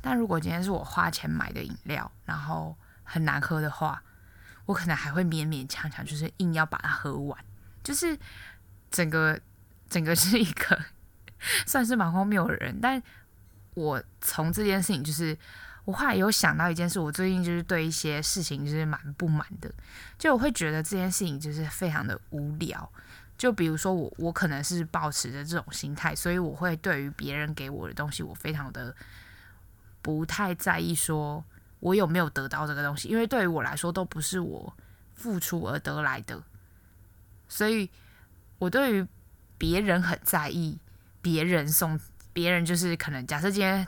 [0.01, 4.01] 但如果今天是我花钱买的饮料，然后很难喝的话，
[4.65, 7.37] 我可能还会勉勉强强，就是硬要把它喝完。
[7.83, 8.17] 就是
[8.91, 9.39] 整个
[9.89, 10.79] 整个是一个
[11.65, 13.01] 算是蛮荒谬的人，但
[13.73, 15.37] 我从这件事情就是。
[15.85, 19.73] 我后来有想到一件事，我最近就是对一些事情就是蛮不满的，
[20.19, 22.87] 就我会觉得这件事情就是非常的无聊。
[23.39, 28.95] 就比如说我，我可能是保持着这种心态，所以我会对于别人给我的东西，我非常的
[30.01, 31.43] 不太在意，说
[31.79, 34.75] 我有没有得到这个东西，因为对于我来说都不是我
[35.15, 36.41] 付出而得来的，
[37.47, 37.89] 所以
[38.57, 39.07] 我对于
[39.57, 40.79] 别人很在意，
[41.21, 41.99] 别人送
[42.33, 43.87] 别人就是可能假设今天。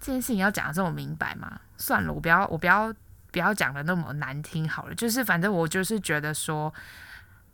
[0.00, 1.60] 这件事情要讲的这么明白吗？
[1.76, 2.94] 算了，我不要，我不要，
[3.32, 4.94] 不要讲的那么难听好了。
[4.94, 6.72] 就是反正我就是觉得说，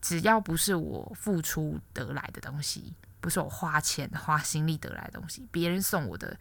[0.03, 6.37] 只要不是我付出得来的东西，不是我花钱花心力得来的东西，别人送我的，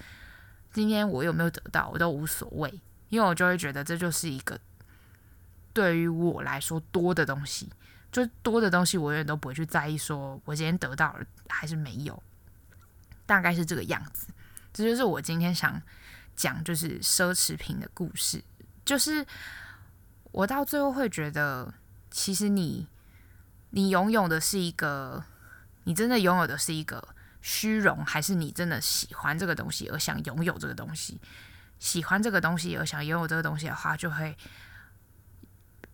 [0.73, 4.59] 今天我有没有得到，我都无所谓，因为我就会觉得这就是一个
[5.71, 7.69] 对于我来说多的东西，
[8.11, 12.21] 就多的东西，我永远都不会去在意，说我今天得到了还是没有，
[13.25, 14.27] 大概是这个样子。
[14.73, 15.79] 这就是我今天想
[16.35, 18.43] 讲，就是奢侈品的故事。
[18.83, 19.25] 就是
[20.31, 21.71] 我到最后会觉得，
[22.09, 22.87] 其实你
[23.69, 25.23] 你拥有的是一个，
[25.83, 27.07] 你真的拥有的是一个
[27.43, 31.21] 虚荣，还是你真的喜欢这个东西而想拥有这个东西？
[31.77, 34.35] 喜欢这个东西而想拥有这个东西的话，就会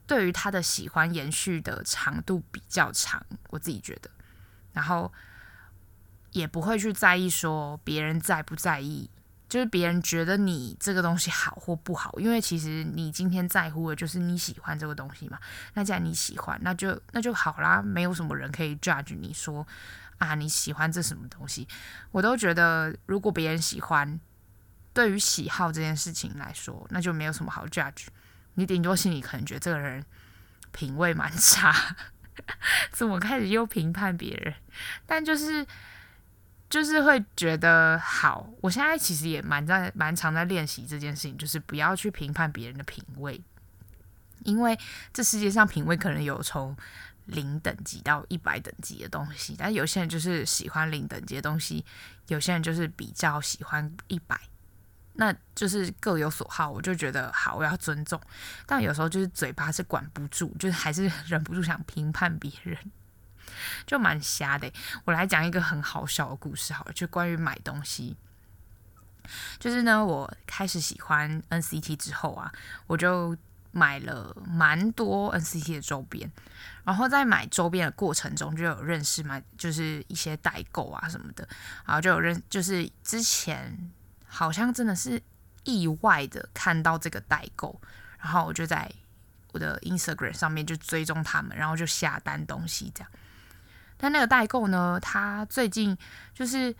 [0.07, 3.21] 对于他的喜欢延续的长度比较长。
[3.49, 4.09] 我自己觉得，
[4.71, 5.11] 然后。
[6.31, 9.09] 也不会去在意说别人在不在意，
[9.49, 15.39] 就是别人觉得你这个东西好或不好，因为其实你今天在乎的就是你喜欢这个东西嘛。
[15.73, 19.67] 那既然你喜欢，那就那就好啦，没有什么人可以 judge 你说
[20.19, 21.67] 啊你喜欢这什么东西。
[22.11, 24.19] 我都觉得，如果别人喜欢，
[24.93, 28.05] 对于喜好这件事情来说，那就没有什么好 judge。
[28.53, 30.05] 你顶多心里可能觉得这个人
[30.71, 31.73] 品味蛮差，
[32.93, 34.53] 怎么开始又评判别人？
[35.05, 35.65] 但就是。
[36.69, 43.41] 就是会觉得好，我现在其实也蛮在蛮常在练习这件事情，就是不要去评判别人的品味，
[44.43, 44.77] 因为
[45.11, 46.77] 这世界上品味可能有从
[47.29, 51.85] 零等级到一百等级的东西，但有些人就是喜欢零等级的东西，
[52.27, 54.39] 有些人就是比较喜欢一百，
[55.13, 56.69] 那就是各有所好。
[56.69, 58.19] 我就觉得好，我要尊重，
[58.65, 62.77] 但有时候就是嘴巴是管不住，就是还是忍不住想评判别人。
[63.85, 64.71] 就蛮瞎的，
[65.05, 68.15] 我来讲一个很好笑的故事好了，就关于买东西。
[69.59, 72.51] 就是呢，我开始喜欢 NCT 之后啊，
[72.87, 73.35] 我就
[73.71, 76.31] 买了蛮多 NCT 的周边。
[76.83, 81.47] 然后在买周边的过程中，就有认识买，就是一些代购啊什么的。
[81.85, 83.91] 然后就有认，就是之前
[84.25, 85.21] 好像真的是
[85.65, 87.79] 意外的看到这个代购，
[88.17, 88.91] 然后我就在
[89.51, 93.11] 我的 Instagram 上面就追踪他们，然后就下单东西这样。
[93.97, 95.95] 但那个代购呢，他最近
[96.33, 96.73] 就是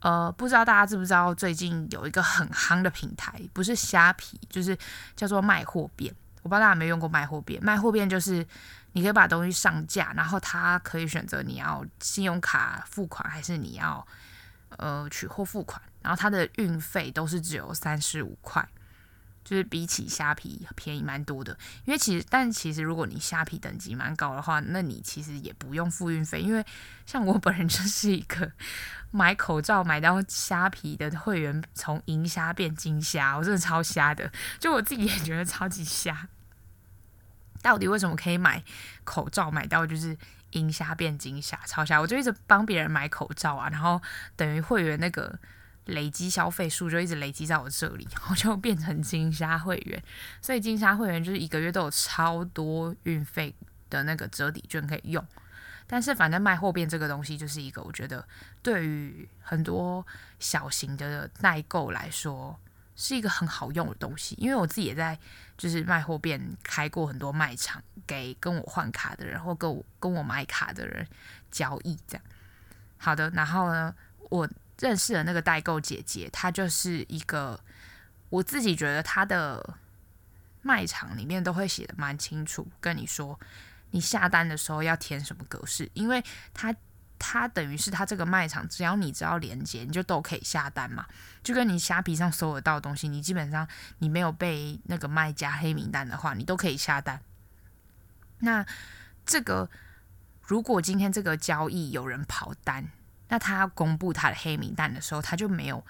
[0.00, 4.76] 呃，不知道大家知不知道，最近有一个很夯的平台，不是虾皮，就是
[5.14, 6.12] 叫做卖货变。
[6.44, 7.60] 我不知道大家有没有用过卖货变。
[7.64, 8.46] 卖货变就是
[8.92, 14.06] 你可以把东西上架，然后他可以选择你要信用卡付款，还是你要
[14.76, 18.64] 呃取货付款，然后它的运费都是只有三十五块。
[19.44, 21.54] 就是比起虾皮便宜蛮多的，
[21.84, 26.64] 因为其实，但其实如果你虾皮等级蛮高的话，那你其实也不用付运费，因为
[27.04, 28.50] 像我本人就是一个
[29.10, 36.26] 买口罩买到虾皮的会员，从银虾变金虾，我真的超瞎的，就我自己也觉得超级瞎。
[37.64, 38.62] 到底为什么可以买
[39.04, 40.14] 口罩买到就是
[40.50, 41.98] 银虾变金虾，超虾？
[41.98, 44.00] 我就一直帮别人买口罩啊，然后
[44.36, 45.38] 等于会员那个。
[45.86, 50.02] 累积消费数就一直累积在我这里， 然后就变成金虾会员，
[50.40, 53.54] 所以金虾会员就是一个月都有超多运费
[53.90, 55.22] 的那个折抵券可以用。
[55.86, 58.26] 但是反正卖货变这个东西就是一个，我觉得
[58.62, 60.06] 对于很多
[60.38, 62.58] 小型的代购来说
[62.96, 65.18] 是一个很好用的东西，因为我自己也在
[65.56, 71.06] 就是卖货变开过很多卖场，给跟我换卡的人或跟我跟我买卡的人
[71.50, 72.24] 交易这样。
[72.96, 73.94] 好的，然后呢，
[74.30, 74.48] 我。
[74.80, 77.58] 认识的那个代购姐姐，她就是一个
[78.28, 79.78] 我自己觉得她的
[80.62, 83.38] 卖场里面都会写的蛮清楚，跟你说
[83.92, 86.20] 你下单的时候要填什么格式，因为
[86.52, 86.74] 她
[87.26, 91.06] 她等于是她这个卖场，只要你只要连接，你就都可以下单嘛，
[91.42, 93.66] 就跟你虾皮上搜得到的东西，你基本上
[94.00, 97.18] 你没有被那个卖家黑名单的话，你都可以下单。
[98.40, 98.66] 那
[99.24, 99.70] 这个
[100.42, 102.84] 如果今天这个交易有人跑单，
[103.28, 105.82] 那他公布他的黑名单的时候，他就没有，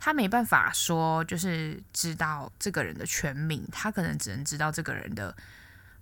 [0.00, 5.36] 他没办法说就是知道这个人的全名，他可能只能知道这个人的，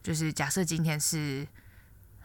[0.03, 1.47] 就是假设今天是，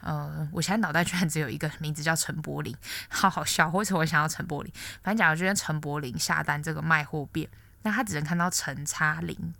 [0.06, 2.74] 呃，我现在脑袋居然只有一个名字叫陈柏霖，
[3.10, 4.72] 好好笑，为什么我想要陈柏霖？
[5.04, 7.50] 反正假如今天陈柏霖下单这个卖货变，
[7.82, 9.54] 那他只能看到陈叉零，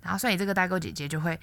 [0.00, 1.38] 然后所以这个代购姐姐就会。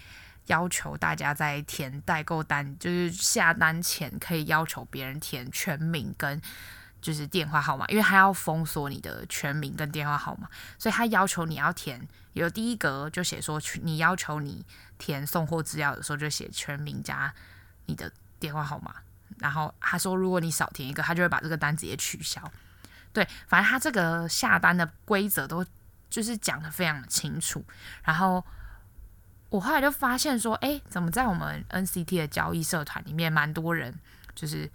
[0.48, 6.42] 要求大家在填代购单，就是下单前可以要求别人填全名跟
[7.02, 14.66] 就是电话号码，因为他要封锁你的全名跟电话号码，所以他要求你要填，有第一格就写说，你要求你
[14.98, 17.34] 填送货资料的时候就写全名加
[17.86, 18.96] 你的电话号码，
[19.40, 22.42] 然后他说如果你少填一个，他就会把这个单直接取消。
[23.12, 25.66] 对，反正他这个下单的规则都
[26.10, 27.64] 就是讲的非常的清楚，
[28.04, 28.44] 然后。
[29.50, 33.94] 我后来就发现说，哎，怎么在我们 NCT 的交易社团里面，蛮多人
[34.34, 34.68] 就是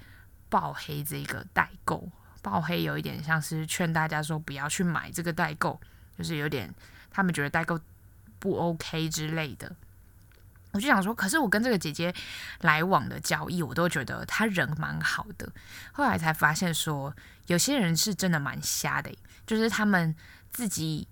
[0.49, 2.09] 爆黑这个代购，
[2.43, 5.81] 爆黑有一点像是劝大家说不要去买这个代购，
[6.17, 6.73] 就是有点
[7.11, 7.81] 他们觉得代购
[8.39, 9.75] 不 OK 之类的。
[10.73, 12.15] 我就想说，可是我跟这个姐姐
[12.61, 15.51] 来往的交易，我都觉得她人蛮好的。
[15.93, 17.15] 后来才发现说，
[17.47, 19.11] 有些人是真的蛮瞎的，
[19.47, 20.15] 就是他们
[20.51, 21.09] 自己。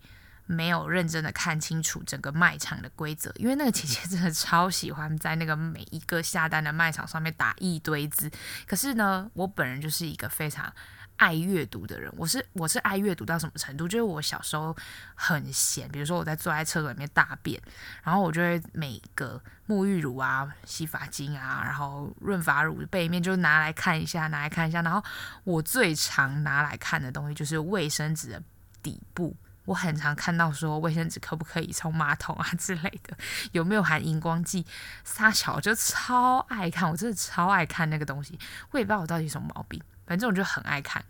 [0.48, 8.30] 没有认真的看清楚整个卖场的规则，因为那个姐姐真的超喜欢在那个每一个下单的卖场上面打一堆字。
[8.64, 10.72] 可是呢，我本人就是一个非常
[11.16, 12.12] 爱阅读的人。
[12.16, 13.86] 我是我是爱阅读到什么程度？
[13.88, 14.76] 就是我小时候
[15.14, 17.60] 很闲，比如说我在坐在厕所里面大便，
[18.02, 24.82] 然后我就会每个沐浴乳啊、洗发精啊，然后润发乳的背面就拿来看一下，拿来看一下。
[24.82, 25.02] 然后
[25.44, 28.42] 我最常拿来看的东西就是卫生纸的
[28.82, 29.36] 底部。
[29.64, 33.16] 我很常看到说卫生纸可不可以冲马桶啊之类的，
[33.50, 34.64] 有没有含荧光剂？
[35.02, 38.38] 撒小就超爱看，我真的超爱看那个东西。
[38.70, 41.04] 我也不知道我到底什么毛病，反正我就很爱看。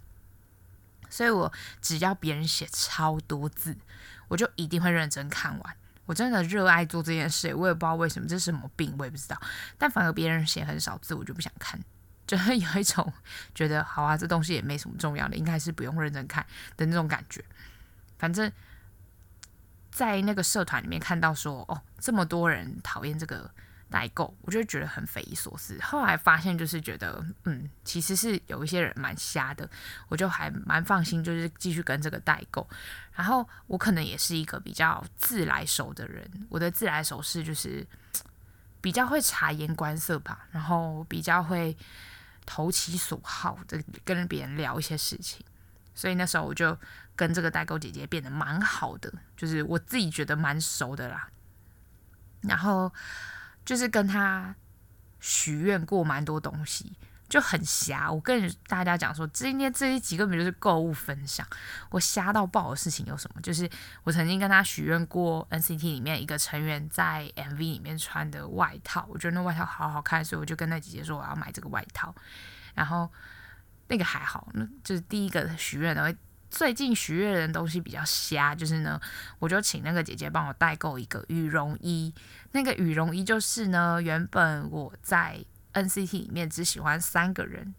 [1.08, 3.76] 所以我只要别人写超多字，
[4.28, 5.76] 我就一定会认真看完。
[6.04, 9.40] 我真的热爱做这件事，我也不知道为什么，这是什么病，我也不知道。
[9.78, 11.80] 但反而别人写很少字，我就不想看，
[12.26, 13.12] 就会有一种
[13.54, 17.44] 觉得好啊，这东西也没什么重要的，应该是不用认真看的那种感觉。
[18.18, 18.50] 反正，
[19.90, 23.50] 在那个社团里面看到说，哦，这么多人讨厌这个
[23.90, 25.78] 代购，我就觉得很匪夷所思。
[25.80, 29.68] 后来发现，就是觉得，嗯，其实是有一些人蛮瞎的，
[30.08, 32.68] 我就还蛮放心，就是继续跟这个代购。
[33.14, 37.86] 然后我可能也是一个比较自来熟的人，我的自来熟是就是
[38.82, 41.76] 比较会察言观色吧，然后比较会
[42.44, 45.44] 投其所好的跟别人聊一些事情。
[45.94, 46.76] 所以那时候我就
[47.14, 51.28] 跟这个代购姐姐变得蛮好的，就是我自己觉得蛮熟的啦。
[52.42, 52.92] 然后
[53.66, 54.54] 就是跟他
[55.20, 56.96] 许愿过蛮多东西，
[57.28, 58.10] 就很瞎。
[58.10, 61.46] 我跟大家讲说，今天这一集根本就是购物分享。
[61.90, 63.40] 我瞎到爆的事情有什么？
[63.42, 63.68] 就是
[64.04, 72.14] 我曾经跟他许愿过 NCT 里面一个成员在 MV 里面穿的外套，我觉得那外套好好看，所以我就跟那姐姐说我要买这个外套，
[72.74, 73.10] 然后。
[73.88, 76.12] 那个还好，那就是第一个许愿的。
[76.50, 79.00] 最近许愿的东西比较瞎，就是呢，
[79.38, 82.12] 我就请那个姐姐帮我代购一个羽绒衣。
[82.56, 85.44] 那个羽绒衣就是呢，原本我在
[85.74, 87.74] NCT 里面只喜欢三个人，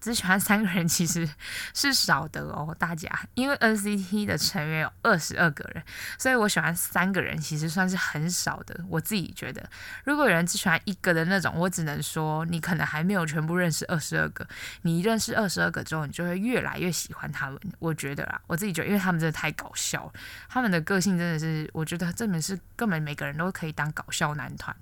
[0.00, 1.28] 只喜欢三个人其实
[1.74, 5.82] 是少的哦，大家，因为 NCT 的成员有二十二个人，
[6.18, 8.78] 所以我喜欢三个人其实算是很少的。
[8.88, 9.68] 我自己觉得，
[10.04, 14.46] 如果有人只喜欢一个的那种，我只能说你可能还没有全部认识二十二个。
[14.82, 17.58] 你认识二十二个之后，你就会越来越喜欢他们。
[17.78, 20.12] 我觉得啦，我自己觉得，因为他们真的太搞笑，
[20.48, 24.74] 他们的个性真的是，我觉得真的是根本每个人都可以当搞笑男团，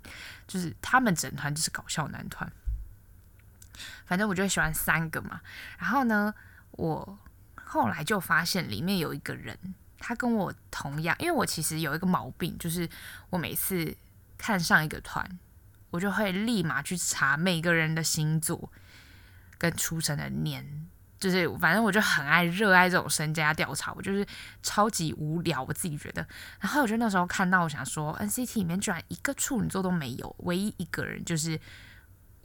[0.46, 2.50] 就是他们整团就是搞笑男团。
[4.06, 5.40] 反正我就喜欢三个嘛，
[5.78, 6.32] 然后呢，
[6.70, 7.18] 我
[7.56, 9.58] 后来就发现里面有一个人，
[9.98, 12.88] 他跟我同样，因为我其实有一个毛病，就是
[13.30, 13.92] 我每次
[14.38, 15.28] 看上一个团，
[15.90, 18.70] 我就会立马去查每个人的星座
[19.58, 20.86] 跟出生的年，
[21.18, 24.24] 就是反正我就很爱热爱这种身家调查，我就是
[24.62, 26.24] 超级无聊，我自己觉得。
[26.60, 31.58] 然后我就那时候看到，我想说，NCT 里面居然一个处女座都没有，唯一一个人就是。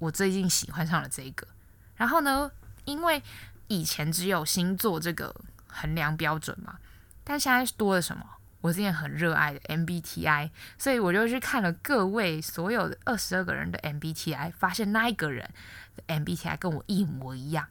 [0.01, 1.47] 我最近喜欢上了这个，
[1.95, 2.49] 然后呢，
[2.85, 3.21] 因为
[3.67, 5.31] 以前只有星座这个
[5.67, 6.79] 衡量标准嘛，
[7.23, 8.25] 但现在多了什么？
[8.61, 10.49] 我之前很热爱的 MBTI，
[10.79, 15.47] 所以我就去看了各位所有的二十二个人的 MBTI，发现那一个人
[15.95, 17.67] 的 MBTI 跟我一模一样，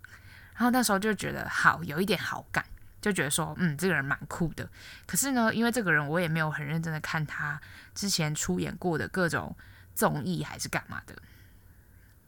[0.54, 2.64] 然后那时候就觉得好，有一点好感，
[3.00, 4.68] 就觉得说，嗯，这个人蛮酷的。
[5.04, 7.60] 可是呢，因为这个人我也没有很认真的看他
[7.92, 9.56] 之前出演过的各种
[9.96, 11.14] 综艺还是干嘛的。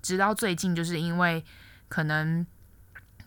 [0.03, 1.45] 直到最近，就是因为
[1.89, 2.47] 可能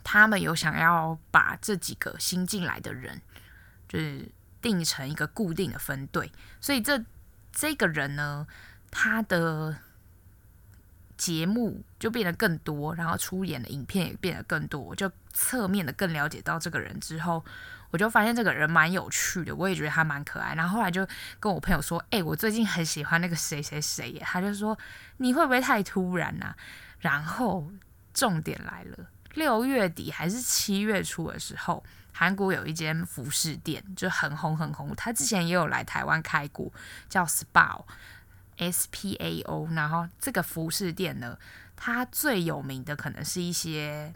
[0.03, 3.21] 他们有想要把这几个新进来的人，
[3.87, 4.29] 就是
[4.61, 7.03] 定成一个固定的分队，所以这
[7.51, 8.45] 这个人呢，
[8.91, 9.77] 他的
[11.17, 17.43] 节目就变得更多，然后出演的影片也变得更多，就侧面的更了解到这个人之后，
[17.91, 20.55] 我就发现这个人蛮有趣的，我也觉得他蛮可爱。
[20.55, 21.05] 然后后来就
[21.39, 24.77] 跟我朋友说：“哎、我最近很喜欢那个谁谁谁耶。”他就说
[25.17, 26.55] ：“你会不会太突然啊？”
[26.99, 27.69] 然后
[28.13, 31.83] 重点来了，六月底还是七月初的时候，
[32.13, 36.71] 韩国有一间服饰店就很红很红，他之前也有来台湾开过，
[37.09, 39.67] 叫 SPAO，S P A O。
[39.73, 41.37] 然后这个服饰店呢，
[41.75, 44.13] 它最有名的可能是一些。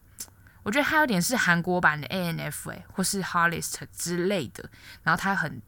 [0.69, 4.69] 我觉得它有点是韩国版的 ANF 哎，或是 Hollist 之类的。
[5.01, 5.59] 然后它很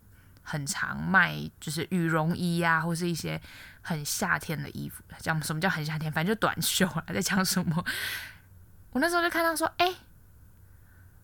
[0.43, 3.41] 很常卖，就是羽绒衣啊，或是一些
[3.82, 5.04] 很夏天的衣服。
[5.18, 6.12] 讲什么叫很夏天？
[6.12, 7.04] 反正就短袖啊。
[7.08, 7.84] 在讲什么？
[8.93, 9.91] 我那时候就看到说，哎、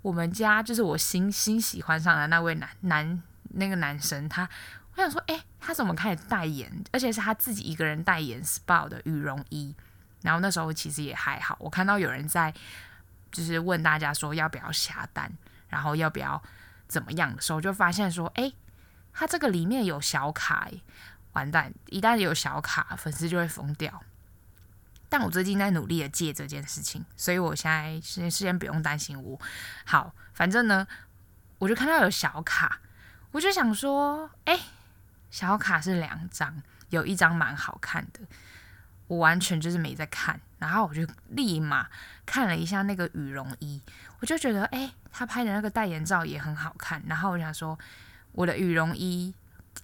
[0.01, 4.49] 我们家就是我新新喜欢上的那位男男那个男生，他
[4.95, 6.83] 我想说，哎、他怎么开始代言？
[6.91, 9.75] 而且是他自己一个人代言 SPA 的羽绒衣。
[10.23, 12.51] 然后那时候其实也还好，我看到有人在。
[13.37, 15.31] 就是问大家说要不要下单，
[15.67, 16.41] 然后要不要
[16.87, 18.51] 怎么样的时候，就发现说，哎，
[19.13, 20.67] 他这个里面有小卡，
[21.33, 21.71] 完蛋！
[21.89, 24.01] 一旦有小卡，粉丝就会疯掉。
[25.07, 29.39] 但我最近在努力的戒这件事情，所以我现在先先不用担心我。
[29.85, 30.87] 好，反正呢，
[31.59, 32.79] 我就看到有小卡，
[33.33, 34.59] 我就想说，哎，
[35.29, 38.21] 小卡是两张，有一张蛮好看的。
[39.07, 41.87] 我完全就是没在看，然后我就立马
[42.25, 43.81] 看了一下那个羽绒衣，
[44.19, 47.01] 我就觉得，哎，他拍的那个代言照也很好看。
[47.07, 47.77] 然后我想说，
[48.33, 49.33] 我的羽绒衣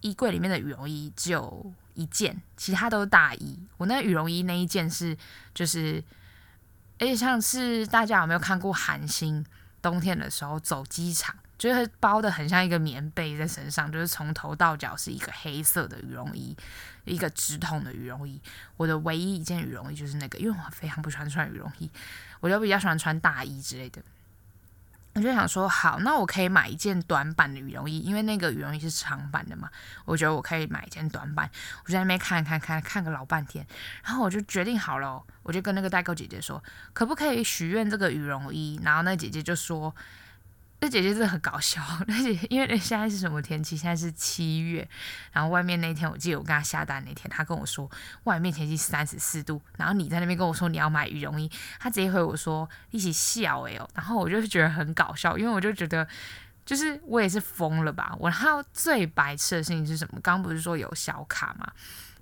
[0.02, 3.58] 衣柜里面的羽绒衣只有一件，其他都是大衣。
[3.78, 5.18] 我那羽绒衣那一件是，
[5.54, 6.04] 就是，
[7.00, 9.46] 而且像是大家有没有看过韩星
[9.82, 11.36] 冬天的时候走机场？
[11.64, 16.54] 就是包的很像一个棉被在身上，就是从头到脚是一个黑色的羽绒衣，
[17.06, 18.42] 一个直筒的羽绒衣。
[18.76, 21.90] 我的唯一一件羽绒衣就是那个，因为我非常不喜欢穿羽绒衣，
[22.42, 24.02] 我就比较喜欢穿大衣之类的。
[25.14, 29.70] 我就想说，好，那我可以买一件短版的羽绒衣，因为那个羽绒衣是长版的嘛。
[30.04, 31.50] 我觉得我可以买一件短版。
[31.86, 33.66] 我在那边看看看看个老半天，
[34.04, 36.62] 然后我就决定好了，我就跟那个代购姐姐说，
[36.92, 38.78] 可不可以许愿这个羽绒衣？
[38.84, 39.96] 然后那姐姐就说。
[40.84, 43.78] 这姐姐真的很搞笑， 而且因为现在是什么天气？
[43.78, 44.86] 现在是七月，
[45.32, 47.90] 然后外面那天，我记得我跟她下单那天，她跟我说
[48.26, 56.06] 外面天气三十四度，然后你在那边跟我说你要买羽绒衣，她直接回我说一起笑哎哦，然后我就觉得很搞笑，因为我就觉得
[56.66, 58.14] 就是我也是疯了吧。
[58.20, 60.20] 我然后最白痴的事情是什么？
[60.22, 61.72] 刚刚不是说有小卡吗？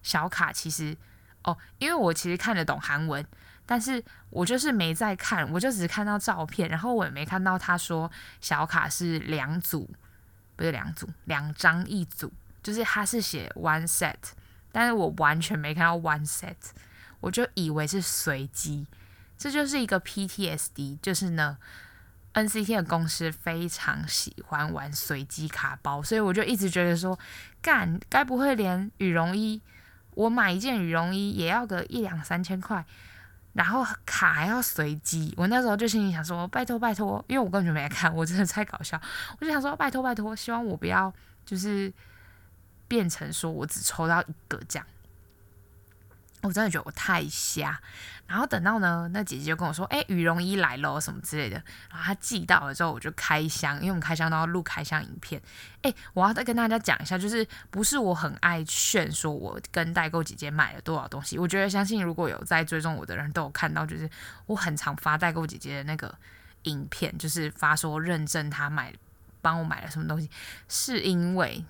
[0.04, 0.96] 小卡其实
[1.44, 3.26] 哦，因为我其实看得懂韩文。
[3.72, 8.12] 但是我就是没在看，我就只看到照片，然后我也没看到他说
[8.42, 9.90] 小卡是两组，
[10.58, 14.18] 不是两组，两张一组，就是他是写 one set，
[14.74, 16.54] 但是我完全没看到 one set，
[17.22, 18.86] 我就以为是随机，
[19.38, 21.58] 这就是一个 PTSD，就是呢
[22.34, 27.18] ，NCT 的公司非常喜欢玩随机卡包，所以我就一直觉得说，
[27.62, 29.62] 干，该不会连羽绒衣，
[30.16, 32.86] 我买一件羽绒衣也要个一两三千块？
[33.54, 39.00] 然后卡还要随机，我那时候就心里想说，拜托拜托，因为我根本就没来看，我真的太搞笑，
[39.40, 41.14] 我就想说，拜托拜托，希望我不要
[41.46, 41.92] 就是
[42.88, 44.86] 变成说我只抽到一个这样。
[46.42, 47.80] 我真的觉得我太瞎，
[48.26, 51.56] 然后等到呢，那姐姐就跟我说：“哎、羽绒衣来了，什么之类的。”
[51.92, 55.40] 然后她寄到了之后，我就开箱，因为我们开箱都要录开箱影片。
[55.84, 61.38] 哎、我要再跟大家讲一下，就是不是我很爱炫，说我跟代购姐姐买了多少东西。
[61.38, 64.10] 我觉得相信如果有在追踪我的人都有看到，就是
[64.48, 66.12] 我很常发代购姐姐的那个
[66.64, 68.92] 影片，就是发说认证她买
[69.42, 70.28] 帮我买了什么东西，
[70.68, 71.64] 是因为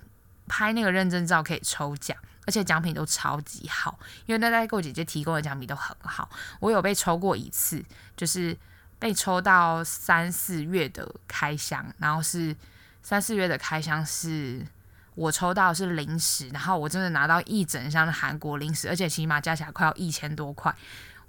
[0.46, 2.16] 拍那个认证照可以抽奖。
[2.46, 6.28] 而且奖品都超级好，因为那代购姐姐提供的奖品都很好。
[6.60, 7.84] 我有被抽过一次，
[8.16, 8.56] 就是
[8.98, 12.54] 被抽到三四月的开箱，然后是
[13.02, 14.66] 三四月的开箱是
[15.14, 20.74] 我抽到是零食，然后我真的拿到一整箱的韩国零食，而且起码加起来快要一千多块，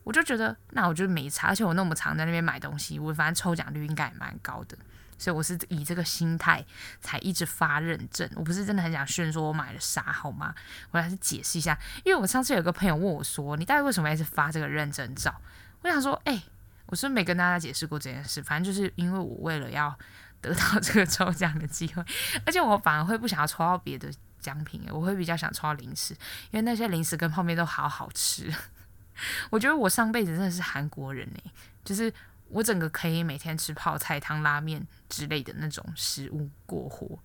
[0.03, 4.77] 我就觉得那我就没差，而且我那么常在那边买东西，我反正抽奖率应该也蛮高的。
[5.17, 6.63] 所以我是以这个心态
[7.01, 10.53] 才一直发认证，我不是真的很想炫说我买了啥，好吗？
[10.91, 15.33] 我来是解释一下，因为我上次有个朋友问我说，你到底为什么一直发这个认证照？
[15.81, 16.43] 我想说，哎、
[16.87, 18.41] 我是不是没跟大家解释过这件事？
[18.43, 19.97] 反正就是因为我为了要
[20.41, 22.03] 得到这个抽奖的机会，
[22.45, 26.13] 而且我反而会不想要抽到别的奖品，我会比较想抽到零食，
[26.51, 28.53] 因为那些零食跟泡面都好好吃。
[29.49, 31.51] 我觉得我上辈子真的是韩国人哎，
[31.85, 32.13] 就是。
[32.49, 37.19] 我整个可以每天吃泡菜汤、拉面之类的那种食物过活。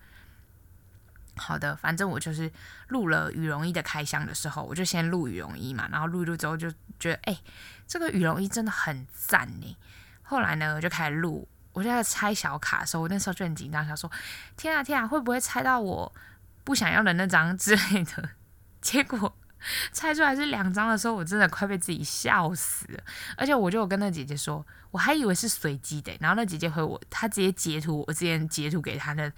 [1.36, 2.53] 好的，反正我就是
[2.89, 7.39] 录了羽绒衣的开箱的时候，我就先录羽绒衣嘛，然后录一录之后就觉得，哎、
[7.86, 9.76] 这个羽绒衣真的很赞呢。
[10.22, 14.11] 后来呢，我就开始录，我就在拆小卡的时候，我那时候就很紧张，想说，
[14.55, 16.12] 天啊天啊，会不会拆到我
[16.64, 18.28] 不想要的那张之类的？
[18.82, 19.34] 结果。
[19.92, 23.00] 猜出来是两张的时候，我真的快被自己笑死了。
[23.36, 26.12] 而且我就跟那姐姐说，我还以为是随机的。
[26.20, 29.32] 然后那姐姐回我，她直接截图我之前截图给她的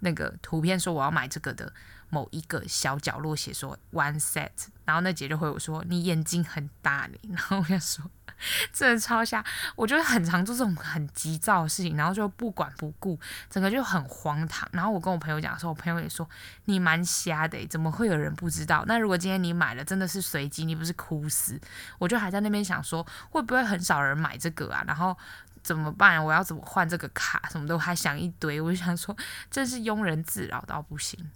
[0.00, 1.72] 那个图片，说我要买这个的
[2.10, 4.50] 某一个小角落写说 one set。
[4.84, 7.18] 然后那姐就回我说，你眼睛很大呢。
[7.30, 8.10] 然后我就说。
[8.72, 13.18] 真的超瞎，我觉得很常做这种很急躁的事情，然后就不管不顾，
[13.48, 14.68] 整个就很荒唐。
[14.72, 16.28] 然后我跟我朋友讲的时候，我朋友也说
[16.66, 18.84] 你蛮瞎的，怎么会有人不知道？
[18.86, 21.58] 那如果今天你买了，真的是随机，你不是哭死？
[21.98, 24.84] 我就还在那边想说，会不会很少人买这个啊？
[24.86, 25.16] 然后
[25.62, 26.22] 怎么办？
[26.22, 27.42] 我要怎么换这个卡？
[27.50, 29.16] 什么都还想一堆，我就想说，
[29.50, 31.30] 真是庸人自扰到不行。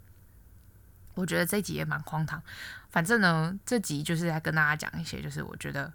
[1.15, 2.43] 我觉得这集也蛮荒唐。
[2.91, 5.93] 反正呢，这集就是在跟大家讲一些，就是我觉得。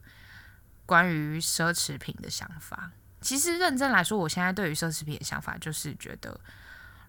[0.86, 6.40] 关于奢侈品的想法，其实认真来说，我现在对于奢侈品的想法就是觉得，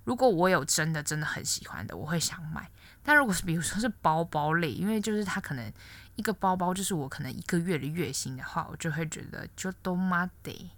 [0.05, 2.71] 如果我有真的真的很喜欢的，我会想买。
[3.03, 5.73] 但如果是比如说是包包类，因为就是它可能
[6.17, 10.71] 一个包包就是我可能一个月的月薪的话，我就会觉得就都妈得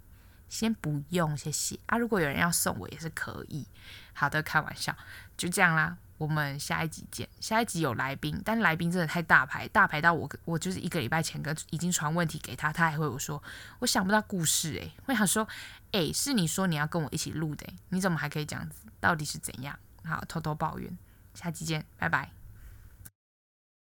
[0.49, 1.97] 先不用，谢谢啊。
[1.97, 3.67] 如果有人要送我也是可以。
[4.13, 4.95] 好的，开玩笑，
[5.37, 5.97] 就这样啦。
[6.19, 7.27] 我们下一集见。
[7.41, 13.43] 下一集有来宾，但来宾真的太大牌，大牌到我我就是一个礼拜前跟已经传问题给他，他还会我说
[13.79, 15.47] 我想不到故事诶、欸，我想说，
[15.93, 18.81] 诶，是你说你要跟我一起录的、你怎么还可以这样子？
[19.01, 19.79] 到底是怎样？
[20.05, 20.99] 好，偷偷抱怨。
[21.35, 22.38] 下期见，拜拜。